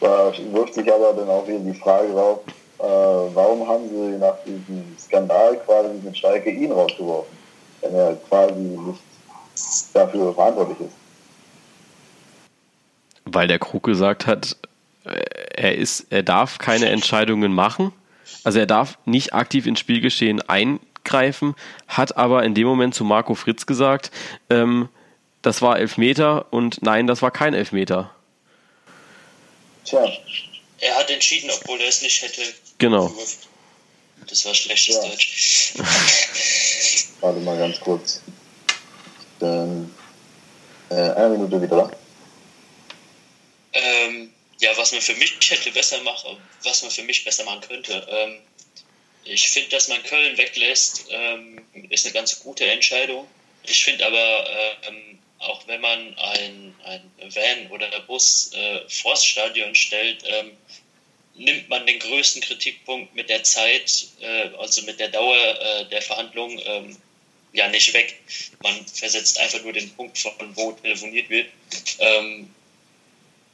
[0.00, 2.40] Da wirft sich aber dann auch wieder die Frage auf,
[2.78, 7.36] äh, warum haben sie nach diesem Skandal quasi mit Schalke ihn rausgeworfen,
[7.80, 9.00] wenn er quasi nicht
[9.94, 10.94] dafür verantwortlich ist?
[13.24, 14.56] Weil der Krug gesagt hat,
[15.04, 15.24] äh,
[15.54, 17.92] er ist, er darf keine Entscheidungen machen.
[18.44, 21.54] Also er darf nicht aktiv ins Spielgeschehen eingreifen,
[21.88, 24.10] hat aber in dem Moment zu Marco Fritz gesagt,
[24.50, 24.88] ähm,
[25.42, 28.10] das war Elfmeter und nein, das war kein Elfmeter.
[29.86, 30.12] Tja.
[30.80, 32.42] Er hat entschieden, obwohl er es nicht hätte.
[32.78, 33.12] Genau.
[34.28, 35.08] Das war schlechtes ja.
[35.08, 35.74] Deutsch.
[37.20, 38.20] Warte mal ganz kurz.
[39.38, 39.94] Dann,
[40.90, 41.90] äh, eine Minute wieder.
[43.72, 47.60] Ähm, ja, was man für mich hätte besser machen, was man für mich besser machen
[47.60, 48.06] könnte.
[48.10, 48.40] Ähm,
[49.24, 51.60] ich finde, dass man Köln weglässt, ähm,
[51.90, 53.26] ist eine ganz gute Entscheidung.
[53.64, 54.46] Ich finde aber,
[54.88, 60.56] ähm, auch wenn man ein, ein Van oder Bus äh, vors Stadion stellt, ähm,
[61.34, 66.00] nimmt man den größten Kritikpunkt mit der Zeit, äh, also mit der Dauer äh, der
[66.02, 66.96] Verhandlungen, ähm,
[67.52, 68.20] ja nicht weg.
[68.62, 71.48] Man versetzt einfach nur den Punkt, von wo telefoniert wird.
[71.98, 72.50] Ähm,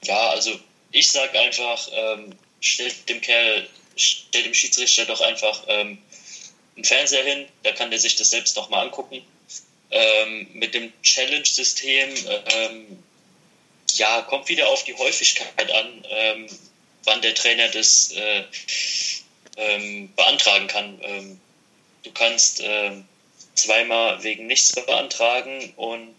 [0.04, 0.58] ja, also
[0.90, 5.98] ich sage einfach, ähm, stellt dem Kerl, stellt dem Schiedsrichter doch einfach ähm,
[6.76, 9.22] einen Fernseher hin, da kann der sich das selbst noch mal angucken
[9.92, 12.08] ähm, mit dem Challenge-System,
[12.54, 13.02] ähm,
[13.94, 16.46] ja, kommt wieder auf die Häufigkeit an, ähm,
[17.04, 18.44] wann der Trainer das äh,
[19.56, 20.98] ähm, beantragen kann.
[21.02, 21.40] Ähm,
[22.02, 23.06] du kannst ähm,
[23.54, 26.14] zweimal wegen nichts beantragen und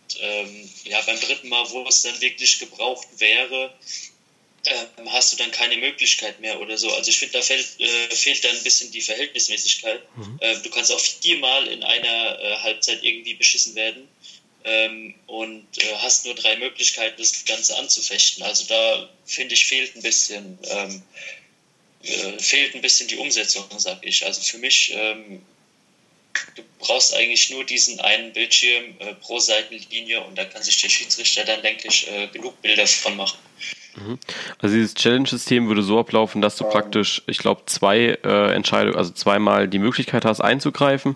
[0.84, 3.74] ja, beim dritten Mal, wo es dann wirklich gebraucht wäre,
[4.66, 6.92] ähm, hast du dann keine Möglichkeit mehr oder so.
[6.94, 10.02] Also ich finde, da fehlt, äh, fehlt dann ein bisschen die Verhältnismäßigkeit.
[10.16, 10.38] Mhm.
[10.40, 14.08] Äh, du kannst auch viermal in einer äh, Halbzeit irgendwie beschissen werden
[14.64, 18.44] ähm, und äh, hast nur drei Möglichkeiten, das Ganze anzufechten.
[18.44, 21.04] Also da finde ich, fehlt ein bisschen, ähm,
[22.04, 24.26] äh, fehlt ein bisschen die Umsetzung, sage ich.
[24.26, 25.42] Also für mich ähm,
[26.56, 30.90] du brauchst eigentlich nur diesen einen Bildschirm äh, pro Seitenlinie und da kann sich der
[30.90, 33.38] Schiedsrichter dann, denke ich, äh, genug Bilder von machen.
[33.96, 34.18] Mhm.
[34.60, 39.12] Also dieses Challenge-System würde so ablaufen, dass du praktisch, ich glaube, zwei äh, Entscheidungen, also
[39.12, 41.16] zweimal die Möglichkeit hast einzugreifen.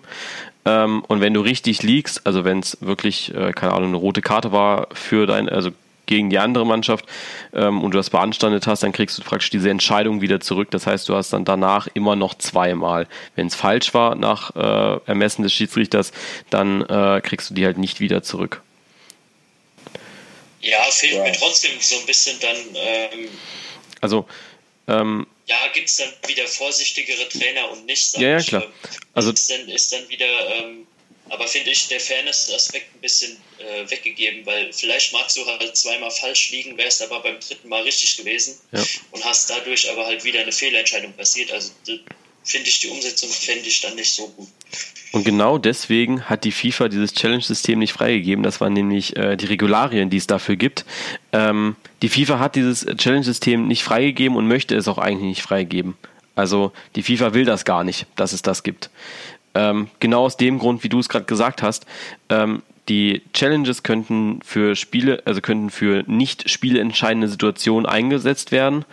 [0.64, 4.22] Ähm, und wenn du richtig liegst, also wenn es wirklich, äh, keine Ahnung, eine rote
[4.22, 5.70] Karte war für dein, also
[6.06, 7.04] gegen die andere Mannschaft
[7.52, 10.70] ähm, und du das beanstandet hast, dann kriegst du praktisch diese Entscheidung wieder zurück.
[10.70, 13.06] Das heißt, du hast dann danach immer noch zweimal.
[13.36, 16.12] Wenn es falsch war nach äh, Ermessen des Schiedsrichters,
[16.50, 18.62] dann äh, kriegst du die halt nicht wieder zurück.
[20.60, 21.22] Ja, fehlt ja.
[21.24, 22.56] mir trotzdem so ein bisschen dann.
[22.74, 23.28] Ähm,
[24.00, 24.26] also.
[24.88, 28.16] Ähm, ja, gibt es dann wieder vorsichtigere Trainer und nicht?
[28.18, 28.66] Ja, ja, klar.
[29.14, 30.86] Also ist dann, ist dann wieder, ähm,
[31.30, 36.10] aber finde ich, der Fairness-Aspekt ein bisschen äh, weggegeben, weil vielleicht magst du halt zweimal
[36.10, 38.84] falsch liegen, wärst aber beim dritten Mal richtig gewesen ja.
[39.10, 41.50] und hast dadurch aber halt wieder eine Fehlentscheidung passiert.
[41.50, 41.72] Also
[42.48, 44.48] finde ich die Umsetzung fände ich dann nicht so gut.
[45.12, 48.42] Und genau deswegen hat die FIFA dieses Challenge-System nicht freigegeben.
[48.42, 50.84] Das waren nämlich äh, die Regularien, die es dafür gibt.
[51.32, 55.96] Ähm, die FIFA hat dieses Challenge-System nicht freigegeben und möchte es auch eigentlich nicht freigeben.
[56.34, 58.90] Also die FIFA will das gar nicht, dass es das gibt.
[59.54, 61.86] Ähm, genau aus dem Grund, wie du es gerade gesagt hast.
[62.28, 68.84] Ähm, die Challenges könnten für Spiele, also könnten für nicht spielentscheidende Situationen eingesetzt werden.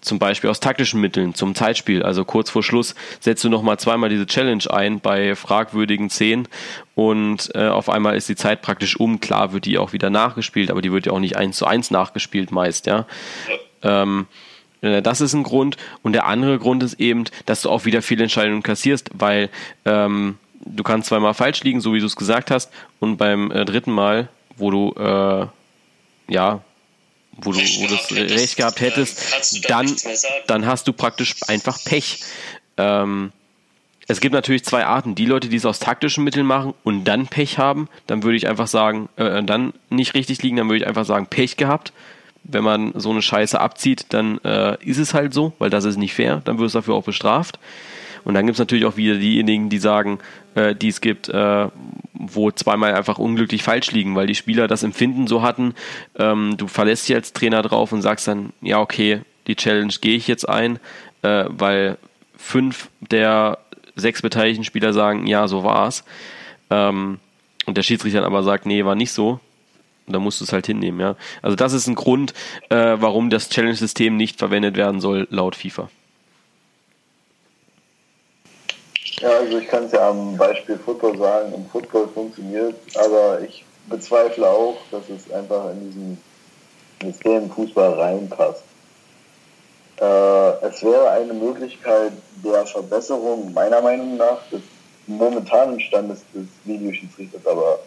[0.00, 2.02] Zum Beispiel aus taktischen Mitteln zum Zeitspiel.
[2.02, 6.48] Also kurz vor Schluss setzt du nochmal zweimal diese Challenge ein bei fragwürdigen Szenen
[6.94, 9.20] und äh, auf einmal ist die Zeit praktisch um.
[9.20, 11.90] Klar wird die auch wieder nachgespielt, aber die wird ja auch nicht eins zu eins
[11.90, 13.06] nachgespielt meist, ja.
[13.82, 14.26] Ähm,
[14.80, 15.76] äh, das ist ein Grund.
[16.02, 19.50] Und der andere Grund ist eben, dass du auch wieder Fehlentscheidungen kassierst, weil
[19.84, 23.64] ähm, du kannst zweimal falsch liegen, so wie du es gesagt hast, und beim äh,
[23.64, 25.46] dritten Mal, wo du äh,
[26.32, 26.60] ja,
[27.38, 29.94] wo du, wo das recht gehabt hättest, dann,
[30.46, 32.20] dann hast du praktisch einfach Pech.
[32.76, 33.32] Ähm,
[34.10, 35.14] es gibt natürlich zwei Arten.
[35.14, 38.48] Die Leute, die es aus taktischen Mitteln machen und dann Pech haben, dann würde ich
[38.48, 41.92] einfach sagen, äh, dann nicht richtig liegen, dann würde ich einfach sagen, Pech gehabt.
[42.44, 45.98] Wenn man so eine Scheiße abzieht, dann äh, ist es halt so, weil das ist
[45.98, 47.58] nicht fair, dann wirst du dafür auch bestraft.
[48.24, 50.18] Und dann gibt es natürlich auch wieder diejenigen, die sagen,
[50.54, 51.68] äh, die es gibt, äh,
[52.14, 55.74] wo zweimal einfach unglücklich falsch liegen, weil die Spieler das Empfinden so hatten.
[56.18, 60.16] Ähm, du verlässt dich als Trainer drauf und sagst dann, ja, okay, die Challenge gehe
[60.16, 60.78] ich jetzt ein,
[61.22, 61.98] äh, weil
[62.36, 63.58] fünf der
[63.96, 66.04] sechs beteiligten Spieler sagen, ja, so war's.
[66.70, 67.18] Ähm,
[67.66, 69.40] und der Schiedsrichter dann aber sagt, nee, war nicht so.
[70.06, 71.16] Und da musst du es halt hinnehmen, ja.
[71.42, 72.32] Also das ist ein Grund,
[72.70, 75.90] äh, warum das Challenge-System nicht verwendet werden soll, laut FIFA.
[79.20, 83.64] Ja, also ich kann es ja am Beispiel Football sagen, im Football funktioniert, aber ich
[83.88, 86.22] bezweifle auch, dass es einfach in diesen
[87.02, 88.62] System Fußball reinpasst.
[90.00, 92.12] Äh, es wäre eine Möglichkeit
[92.44, 94.60] der Verbesserung meiner Meinung nach des
[95.08, 97.80] momentanen Standes des Videoschiedsrichters, aber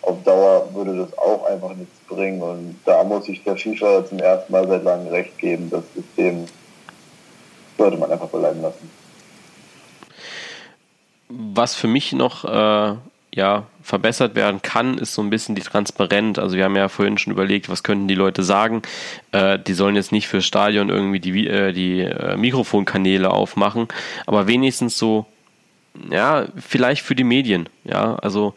[0.00, 2.40] auf Dauer würde das auch einfach nichts bringen.
[2.40, 6.46] Und da muss ich der FIFA zum ersten Mal seit langem recht geben, das System
[7.76, 8.97] sollte man einfach bleiben lassen
[11.28, 12.96] was für mich noch äh,
[13.34, 16.38] ja, verbessert werden kann, ist so ein bisschen die Transparenz.
[16.38, 18.82] Also wir haben ja vorhin schon überlegt, was könnten die Leute sagen.
[19.32, 23.88] Äh, die sollen jetzt nicht fürs Stadion irgendwie die, äh, die äh, Mikrofonkanäle aufmachen,
[24.26, 25.26] aber wenigstens so,
[26.10, 27.68] ja, vielleicht für die Medien.
[27.84, 28.54] Ja, also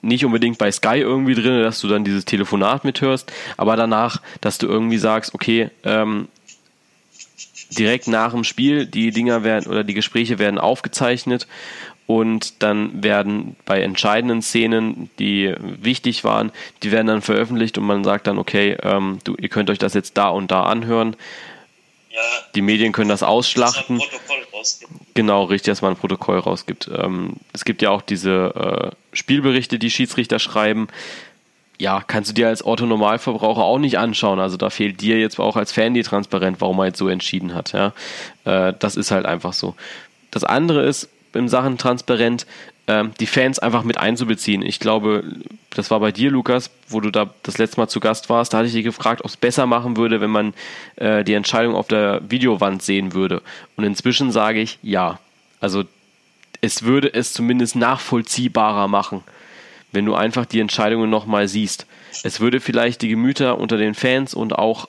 [0.00, 4.58] nicht unbedingt bei Sky irgendwie drin, dass du dann dieses Telefonat mithörst, aber danach, dass
[4.58, 6.28] du irgendwie sagst, okay, ähm,
[7.70, 11.46] direkt nach dem Spiel, die Dinger werden oder die Gespräche werden aufgezeichnet
[12.08, 16.52] und dann werden bei entscheidenden Szenen, die wichtig waren,
[16.82, 19.92] die werden dann veröffentlicht und man sagt dann, okay, ähm, du, ihr könnt euch das
[19.92, 21.16] jetzt da und da anhören.
[22.08, 22.20] Ja,
[22.54, 24.00] die Medien können das ausschlachten.
[24.52, 24.80] Das
[25.12, 26.90] genau, richtig, dass man ein Protokoll rausgibt.
[26.96, 30.88] Ähm, es gibt ja auch diese äh, Spielberichte, die Schiedsrichter schreiben.
[31.78, 34.40] Ja, kannst du dir als Otto-Normalverbraucher auch nicht anschauen.
[34.40, 37.54] Also da fehlt dir jetzt auch als Fan die Transparenz, warum er jetzt so entschieden
[37.54, 37.72] hat.
[37.72, 37.92] Ja?
[38.44, 39.74] Äh, das ist halt einfach so.
[40.32, 42.46] Das andere ist, in Sachen transparent,
[42.88, 44.62] ähm, die Fans einfach mit einzubeziehen.
[44.62, 45.22] Ich glaube,
[45.70, 48.58] das war bei dir, Lukas, wo du da das letzte Mal zu Gast warst, da
[48.58, 50.54] hatte ich dich gefragt, ob es besser machen würde, wenn man
[50.96, 53.42] äh, die Entscheidung auf der Videowand sehen würde.
[53.76, 55.20] Und inzwischen sage ich ja.
[55.60, 55.84] Also
[56.60, 59.22] es würde es zumindest nachvollziehbarer machen,
[59.92, 61.86] wenn du einfach die Entscheidungen nochmal siehst.
[62.22, 64.88] Es würde vielleicht die Gemüter unter den Fans und auch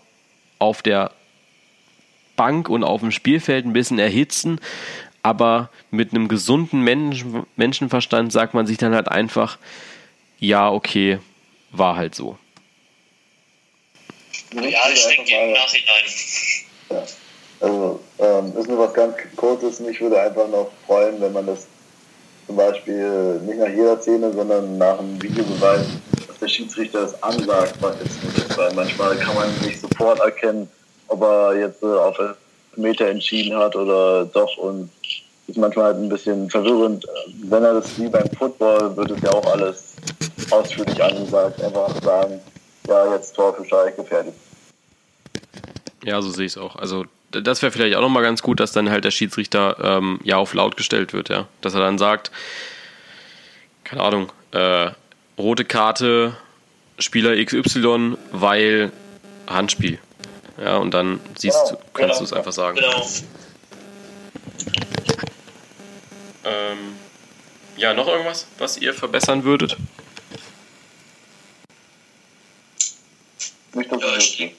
[0.57, 1.11] auf der
[2.35, 4.59] Bank und auf dem Spielfeld ein bisschen erhitzen,
[5.23, 9.57] aber mit einem gesunden Menschen, Menschenverstand sagt man sich dann halt einfach,
[10.39, 11.19] ja, okay,
[11.71, 12.37] war halt so.
[14.53, 16.03] Ja, ich denke im Nachhinein.
[16.89, 17.03] Ja.
[17.59, 19.79] Also, ähm, ist nur was ganz Kurzes.
[19.81, 21.67] Mich würde einfach noch freuen, wenn man das
[22.49, 25.85] zum Beispiel nicht nach jeder Szene, sondern nach einem Videobeweis,
[26.27, 28.57] dass der Schiedsrichter das ansagt, was jetzt nicht ist.
[28.57, 30.67] Weil manchmal kann man nicht sofort erkennen,
[31.09, 32.19] ob er jetzt äh, auf
[32.75, 34.89] Meter entschieden hat oder doch und
[35.45, 37.05] ist manchmal halt ein bisschen verwirrend.
[37.43, 39.95] Wenn er das wie beim Football wird es ja auch alles
[40.49, 41.61] ausführlich angesagt.
[41.61, 42.39] Einfach sagen,
[42.87, 44.33] ja, jetzt Tor für Schalke fertig.
[46.03, 46.75] Ja, so sehe ich es auch.
[46.77, 50.37] Also das wäre vielleicht auch nochmal ganz gut, dass dann halt der Schiedsrichter ähm, ja
[50.37, 51.47] auf laut gestellt wird, ja.
[51.61, 52.31] Dass er dann sagt,
[53.83, 54.91] keine Ahnung, äh,
[55.37, 56.35] rote Karte,
[56.97, 58.91] Spieler XY, weil
[59.47, 59.99] Handspiel.
[60.61, 62.17] Ja, und dann siehst genau, du, kannst genau.
[62.17, 62.77] du es einfach sagen.
[62.77, 63.07] Genau.
[66.43, 66.77] Ähm,
[67.77, 69.77] ja, noch irgendwas, was ihr verbessern würdet?
[73.73, 74.55] ja, ich,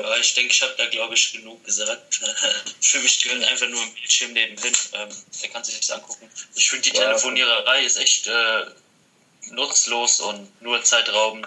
[0.00, 2.20] ja, ich denke, ich habe da, glaube ich, genug gesagt.
[2.80, 4.72] Für mich gehört einfach nur ein Bildschirm nebenhin.
[4.92, 5.08] Ähm,
[5.42, 6.30] der kann sich das angucken.
[6.54, 8.66] Ich finde, die ja, Telefoniererei ist echt äh,
[9.50, 11.46] nutzlos und nur zeitraubend.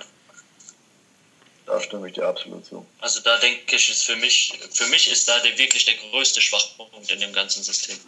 [1.66, 2.86] Da stimme ich dir absolut zu.
[3.00, 6.42] Also da denke ich, ist für mich, für mich ist da der, wirklich der größte
[6.42, 8.00] Schwachpunkt in dem ganzen System.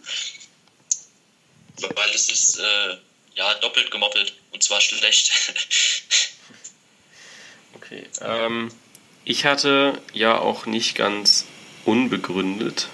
[1.94, 2.96] Weil es ist, äh,
[3.34, 4.34] ja, doppelt gemoppelt.
[4.52, 5.30] Und zwar schlecht.
[7.74, 8.08] okay.
[8.20, 8.72] Ähm,
[9.24, 11.46] ich hatte ja auch nicht ganz
[11.84, 12.88] unbegründet,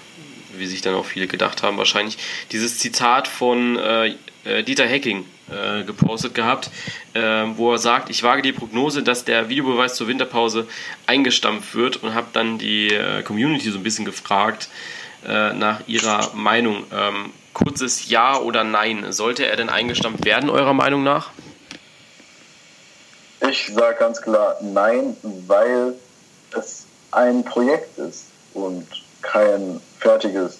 [0.57, 2.17] wie sich dann auch viele gedacht haben, wahrscheinlich
[2.51, 4.15] dieses Zitat von äh,
[4.45, 6.69] äh Dieter Hecking äh, gepostet gehabt,
[7.13, 7.21] äh,
[7.55, 10.67] wo er sagt, ich wage die Prognose, dass der Videobeweis zur Winterpause
[11.07, 14.69] eingestampft wird und habe dann die äh, Community so ein bisschen gefragt
[15.27, 16.83] äh, nach ihrer Meinung.
[16.91, 19.11] Ähm, kurzes Ja oder Nein.
[19.11, 21.31] Sollte er denn eingestampft werden, eurer Meinung nach?
[23.49, 25.17] Ich sage ganz klar Nein,
[25.47, 25.95] weil
[26.55, 28.87] es ein Projekt ist und
[29.21, 30.59] kein fertiges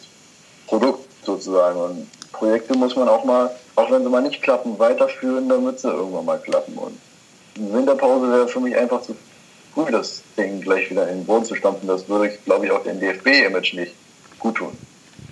[0.68, 1.80] Produkt sozusagen.
[1.80, 5.90] Und Projekte muss man auch mal, auch wenn sie mal nicht klappen, weiterführen, damit sie
[5.90, 6.78] irgendwann mal klappen.
[6.78, 6.98] Und
[7.58, 9.16] eine Winterpause wäre für mich einfach zu
[9.74, 11.88] früh, das Ding gleich wieder in den Boden zu stampfen.
[11.88, 13.94] Das würde ich, glaube ich, auch dem DFB-Image nicht
[14.40, 14.78] gut tun.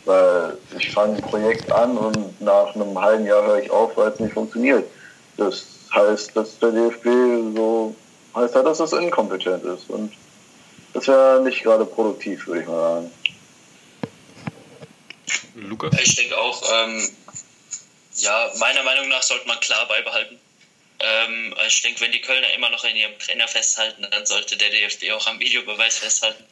[0.06, 4.10] Weil ich fange ein Projekt an und nach einem halben Jahr höre ich auf, weil
[4.10, 4.86] es nicht funktioniert.
[5.36, 7.06] Das heißt, dass der DFB
[7.56, 7.96] so
[8.36, 9.90] heißt halt, dass es inkompetent ist.
[9.90, 10.12] Und
[10.98, 13.12] das wäre nicht gerade produktiv, würde ich mal sagen.
[15.54, 15.96] Lukas?
[16.02, 17.10] Ich denke auch, ähm,
[18.16, 20.40] ja, meiner Meinung nach sollte man klar beibehalten.
[21.00, 24.72] Ähm, ich denke, wenn die Kölner immer noch in ihrem Trainer festhalten, dann sollte der
[24.72, 26.44] DFB auch am Videobeweis festhalten.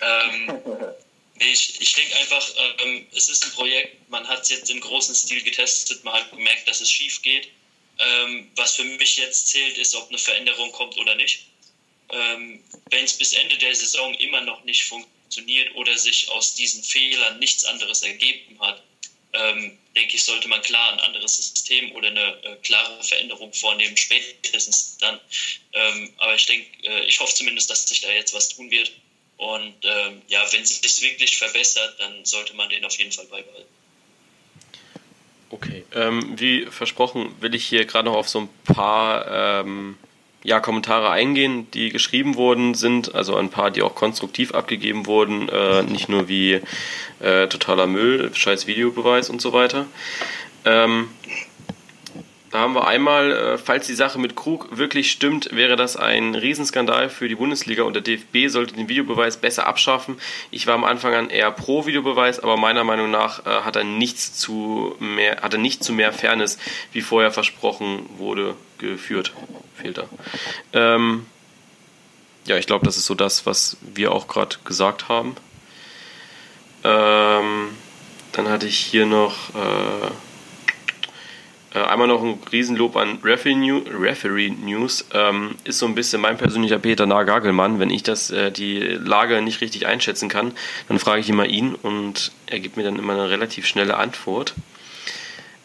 [0.00, 0.60] ähm,
[1.34, 2.48] nee, ich, ich denke einfach,
[2.84, 6.30] ähm, es ist ein Projekt, man hat es jetzt im großen Stil getestet, man hat
[6.30, 7.48] gemerkt, dass es schief geht.
[7.98, 11.46] Ähm, was für mich jetzt zählt, ist, ob eine Veränderung kommt oder nicht.
[12.14, 15.14] Ähm, wenn es bis Ende der Saison immer noch nicht funktioniert,
[15.74, 18.82] oder sich aus diesen Fehlern nichts anderes ergeben hat,
[19.32, 23.96] ähm, denke ich, sollte man klar ein anderes System oder eine äh, klare Veränderung vornehmen,
[23.96, 25.18] spätestens dann.
[25.72, 28.92] Ähm, aber ich denke, äh, ich hoffe zumindest, dass sich da jetzt was tun wird.
[29.36, 33.68] Und ähm, ja, wenn sich wirklich verbessert, dann sollte man den auf jeden Fall beibehalten.
[35.50, 39.98] Okay, ähm, wie versprochen will ich hier gerade noch auf so ein paar ähm,
[40.44, 45.48] ja, Kommentare eingehen, die geschrieben worden sind, also ein paar, die auch konstruktiv abgegeben wurden,
[45.48, 46.60] äh, nicht nur wie
[47.20, 49.86] äh, totaler Müll, scheiß Videobeweis und so weiter.
[50.66, 51.08] Ähm,
[52.54, 56.34] da haben wir einmal, äh, falls die Sache mit Krug wirklich stimmt, wäre das ein
[56.34, 60.18] Riesenskandal für die Bundesliga und der DFB sollte den Videobeweis besser abschaffen.
[60.50, 63.84] Ich war am Anfang an eher pro Videobeweis, aber meiner Meinung nach äh, hat er
[63.84, 66.58] nichts zu mehr, hat er nicht zu mehr Fairness,
[66.92, 68.54] wie vorher versprochen wurde,
[68.92, 69.32] geführt.
[69.76, 70.04] Fehlt da.
[70.72, 71.26] Ähm,
[72.46, 75.36] ja, ich glaube, das ist so das, was wir auch gerade gesagt haben.
[76.82, 77.70] Ähm,
[78.32, 80.10] dann hatte ich hier noch äh,
[81.74, 85.06] äh, einmal noch ein Riesenlob an Referee, News.
[85.12, 87.80] Ähm, ist so ein bisschen mein persönlicher Peter Nagagelmann.
[87.80, 90.52] Wenn ich das, äh, die Lage nicht richtig einschätzen kann,
[90.88, 94.54] dann frage ich immer ihn und er gibt mir dann immer eine relativ schnelle Antwort.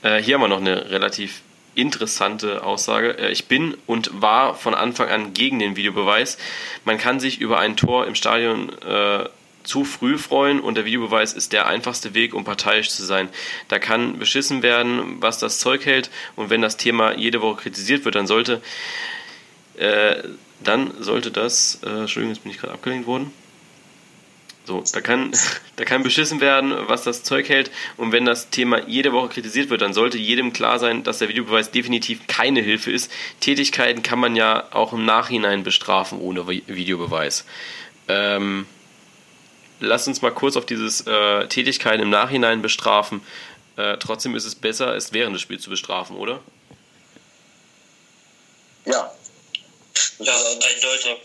[0.02, 1.42] Äh, hier haben wir noch eine relativ
[1.82, 3.18] interessante Aussage.
[3.18, 6.38] Äh, ich bin und war von Anfang an gegen den Videobeweis.
[6.86, 9.26] Man kann sich über ein Tor im Stadion äh,
[9.64, 13.30] zu früh freuen und der Videobeweis ist der einfachste Weg, um parteiisch zu sein.
[13.68, 18.06] Da kann beschissen werden, was das Zeug hält und wenn das Thema jede Woche kritisiert
[18.06, 18.62] wird, dann sollte
[19.78, 20.24] äh,
[20.62, 23.32] dann sollte das, äh, Entschuldigung, jetzt bin ich gerade abgelenkt worden.
[24.70, 25.32] So, da kann,
[25.78, 27.72] da kann beschissen werden, was das Zeug hält.
[27.98, 31.28] Und wenn das Thema jede Woche kritisiert wird, dann sollte jedem klar sein, dass der
[31.28, 33.12] Videobeweis definitiv keine Hilfe ist.
[33.40, 37.46] Tätigkeiten kann man ja auch im Nachhinein bestrafen ohne Videobeweis.
[38.08, 38.68] Ähm,
[39.80, 43.22] lass uns mal kurz auf dieses äh, Tätigkeiten im Nachhinein bestrafen.
[43.76, 46.42] Äh, trotzdem ist es besser, es während des Spiels zu bestrafen, oder?
[48.86, 49.12] Ja.
[50.18, 51.18] Das ja, eindeutig.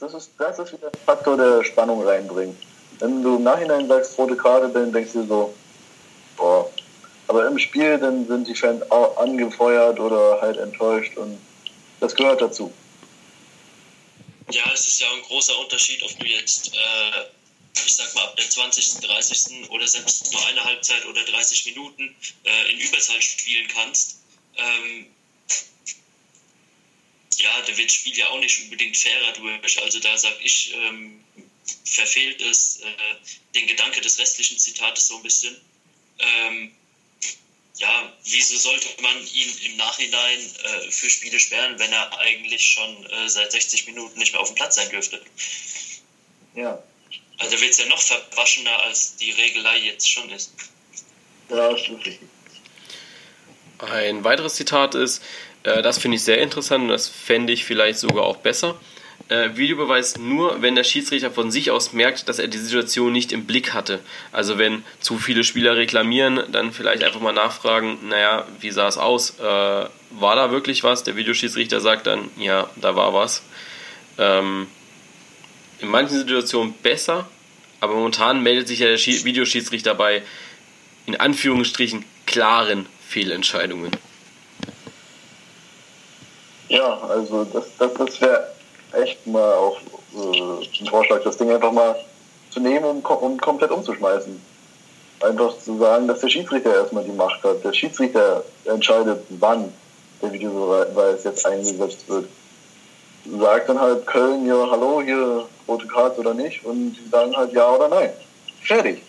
[0.00, 2.56] Das ist, das ist wieder ein Faktor, der Spannung reinbringt.
[2.98, 5.54] Wenn du im Nachhinein sagst, rote Karte, dann denkst du so,
[6.36, 6.70] boah.
[7.28, 11.38] Aber im Spiel, dann sind die Fans auch angefeuert oder halt enttäuscht und
[12.00, 12.72] das gehört dazu.
[14.50, 17.24] Ja, es ist ja ein großer Unterschied, ob du jetzt äh,
[17.74, 19.70] ich sag mal, ab der 20., 30.
[19.70, 22.14] oder selbst nur eine Halbzeit oder 30 Minuten
[22.44, 24.18] äh, in Überzahl spielen kannst,
[24.56, 25.06] ähm,
[27.42, 29.82] ja, da wird das Spiel ja auch nicht unbedingt fairer durch.
[29.82, 31.24] Also da sag ich, ähm,
[31.84, 32.86] verfehlt es äh,
[33.54, 35.56] den Gedanke des restlichen Zitates so ein bisschen.
[36.18, 36.72] Ähm,
[37.76, 43.06] ja, wieso sollte man ihn im Nachhinein äh, für Spiele sperren, wenn er eigentlich schon
[43.06, 45.20] äh, seit 60 Minuten nicht mehr auf dem Platz sein dürfte?
[46.54, 46.82] Ja,
[47.38, 50.52] also wird es ja noch verwaschener, als die Regelei jetzt schon ist.
[51.48, 52.18] Ja, das ist richtig.
[53.78, 55.22] Ein weiteres Zitat ist,
[55.64, 58.76] äh, das finde ich sehr interessant und das fände ich vielleicht sogar auch besser.
[59.28, 63.32] äh, Videobeweis nur, wenn der Schiedsrichter von sich aus merkt, dass er die Situation nicht
[63.32, 64.00] im Blick hatte.
[64.30, 68.98] Also wenn zu viele Spieler reklamieren, dann vielleicht einfach mal nachfragen, naja, wie sah es
[68.98, 69.38] aus?
[69.38, 71.04] Äh, war da wirklich was?
[71.04, 73.42] Der Videoschiedsrichter sagt dann, ja, da war was.
[74.18, 74.66] Ähm,
[75.78, 77.26] in manchen Situationen besser,
[77.80, 80.22] aber momentan meldet sich ja der Videoschiedsrichter bei,
[81.06, 83.90] in Anführungsstrichen, klaren Fehlentscheidungen.
[86.72, 88.48] Ja, also das, das, das wäre
[88.92, 89.78] echt mal auch
[90.14, 91.94] äh, ein Vorschlag, das Ding einfach mal
[92.50, 94.40] zu nehmen und, und komplett umzuschmeißen.
[95.20, 97.62] Einfach zu sagen, dass der Schiedsrichter erstmal die Macht hat.
[97.62, 99.70] Der Schiedsrichter entscheidet, wann
[100.22, 102.24] der Videobeweis jetzt eingesetzt wird.
[103.38, 107.52] Sagt dann halt Köln, ja, hallo, hier rote Karte oder nicht, und die sagen halt
[107.52, 108.10] ja oder nein.
[108.62, 109.02] Fertig.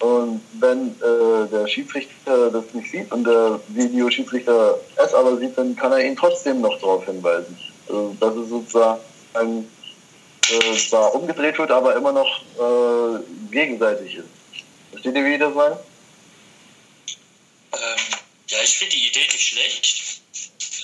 [0.00, 5.74] Und wenn äh, der Schiedsrichter das nicht sieht und der Videoschiedsrichter es aber sieht, dann
[5.74, 7.58] kann er ihn trotzdem noch darauf hinweisen.
[7.88, 9.00] Also, dass es sozusagen
[10.48, 13.20] äh, zwar umgedreht wird, aber immer noch äh,
[13.50, 14.28] gegenseitig ist.
[14.90, 15.78] Versteht ihr, wie ich das meine?
[17.72, 18.18] Ähm,
[18.48, 20.20] ja, ich finde die Idee nicht schlecht.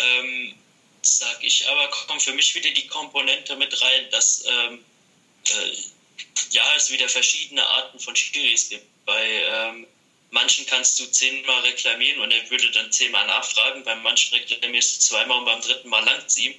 [0.00, 0.54] Ähm,
[1.02, 4.78] sag ich aber, kommt für mich wieder die Komponente mit rein, dass ähm,
[5.48, 5.76] äh,
[6.50, 8.86] ja, es wieder verschiedene Arten von Schiris gibt.
[9.04, 9.86] Bei ähm,
[10.30, 13.84] manchen kannst du zehnmal reklamieren und er würde dann zehnmal nachfragen.
[13.84, 16.54] Bei manchen reklamierst du zweimal und beim dritten Mal langt ihm.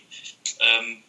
[0.60, 1.04] Ähm,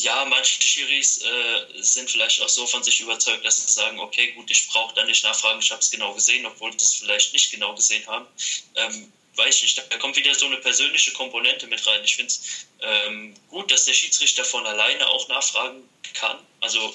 [0.00, 4.32] ja, manche Schiris äh, sind vielleicht auch so von sich überzeugt, dass sie sagen, okay,
[4.32, 7.32] gut, ich brauche da nicht nachfragen, ich habe es genau gesehen, obwohl sie es vielleicht
[7.32, 8.26] nicht genau gesehen haben.
[8.74, 12.02] Ähm, weiß ich nicht, da kommt wieder so eine persönliche Komponente mit rein.
[12.04, 16.38] Ich finde es ähm, gut, dass der Schiedsrichter von alleine auch nachfragen kann.
[16.60, 16.94] Also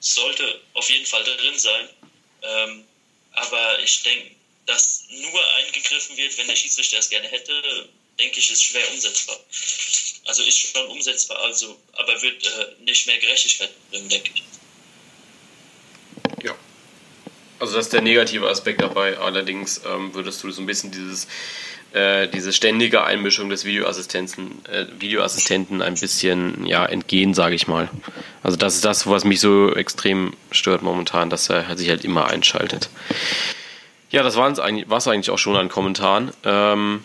[0.00, 1.88] sollte auf jeden Fall drin sein.
[2.42, 2.84] Ähm,
[3.32, 4.34] aber ich denke,
[4.66, 7.88] dass nur eingegriffen wird, wenn der Schiedsrichter es gerne hätte,
[8.18, 9.38] denke ich, ist schwer umsetzbar.
[10.24, 14.42] Also ist schon umsetzbar, also, aber wird äh, nicht mehr Gerechtigkeit bringen, denke ich.
[16.42, 16.54] Ja.
[17.58, 19.18] Also das ist der negative Aspekt dabei.
[19.18, 21.26] Allerdings ähm, würdest du so ein bisschen dieses,
[21.92, 27.90] äh, diese ständige Einmischung des Videoassistenten, äh, Videoassistenten ein bisschen ja, entgehen, sage ich mal.
[28.42, 32.28] Also das ist das, was mich so extrem stört momentan, dass er sich halt immer
[32.28, 32.90] einschaltet.
[34.10, 36.32] Ja, das war es eigentlich, eigentlich auch schon an Kommentaren.
[36.44, 37.02] Ähm,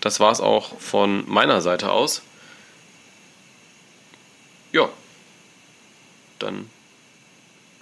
[0.00, 2.22] das war es auch von meiner Seite aus.
[4.72, 4.88] Ja.
[6.38, 6.70] Dann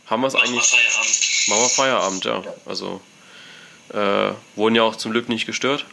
[0.06, 1.33] haben wir es eigentlich.
[1.48, 2.42] Machen wir Feierabend, ja.
[2.66, 3.00] Also
[3.92, 5.84] äh, wurden ja auch zum Glück nicht gestört.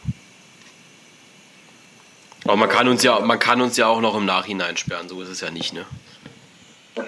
[2.44, 5.22] Aber man kann uns ja, man kann uns ja auch noch im Nachhinein sperren, so
[5.22, 5.86] ist es ja nicht, ne?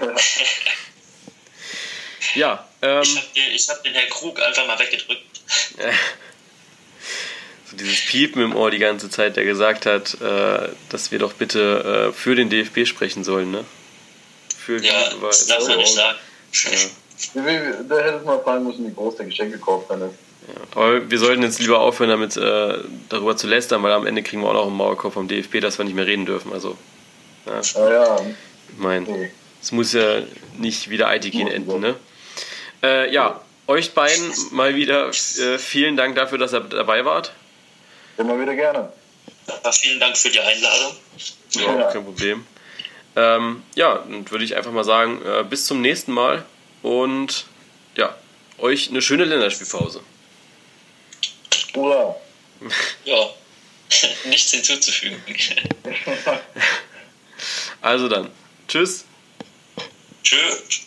[2.34, 2.68] ja.
[2.82, 5.40] Ähm, ich habe den, hab den Herrn Krug einfach mal weggedrückt.
[7.70, 11.32] so dieses Piepen im Ohr die ganze Zeit, der gesagt hat, äh, dass wir doch
[11.32, 13.64] bitte äh, für den DFB sprechen sollen, ne?
[14.57, 16.18] Für ja, das darf man nicht sagen.
[16.53, 16.70] Ja.
[17.33, 20.14] Da hättest mal fragen müssen, wie groß der Geschenkekopf dann ist.
[20.47, 24.22] Ja, aber wir sollten jetzt lieber aufhören, damit äh, darüber zu lästern, weil am Ende
[24.22, 26.53] kriegen wir auch noch einen Maulkorb vom DFB, dass wir nicht mehr reden dürfen.
[26.53, 26.76] Also,
[27.46, 27.61] ja.
[27.80, 28.17] Ah, ja.
[28.68, 29.30] Ich meine,
[29.63, 30.22] es muss ja
[30.59, 31.95] nicht wieder ITK enden, ne?
[32.83, 37.33] Äh, ja, euch beiden mal wieder äh, vielen Dank dafür, dass ihr dabei wart.
[38.18, 38.92] Immer wieder gerne.
[39.46, 40.92] Ja, vielen Dank für die Einladung.
[41.53, 41.92] Ja, ja.
[41.92, 42.46] kein Problem.
[43.17, 46.45] Ähm, ja, dann würde ich einfach mal sagen, äh, bis zum nächsten Mal
[46.85, 47.47] und
[47.97, 48.15] ja,
[48.59, 50.03] euch eine schöne Länderspielpause.
[51.75, 52.15] Hurra!
[53.05, 53.29] Ja,
[54.25, 55.21] nichts hinzuzufügen.
[57.83, 58.31] also dann,
[58.69, 59.05] tschüss.
[60.23, 60.87] Tschüss.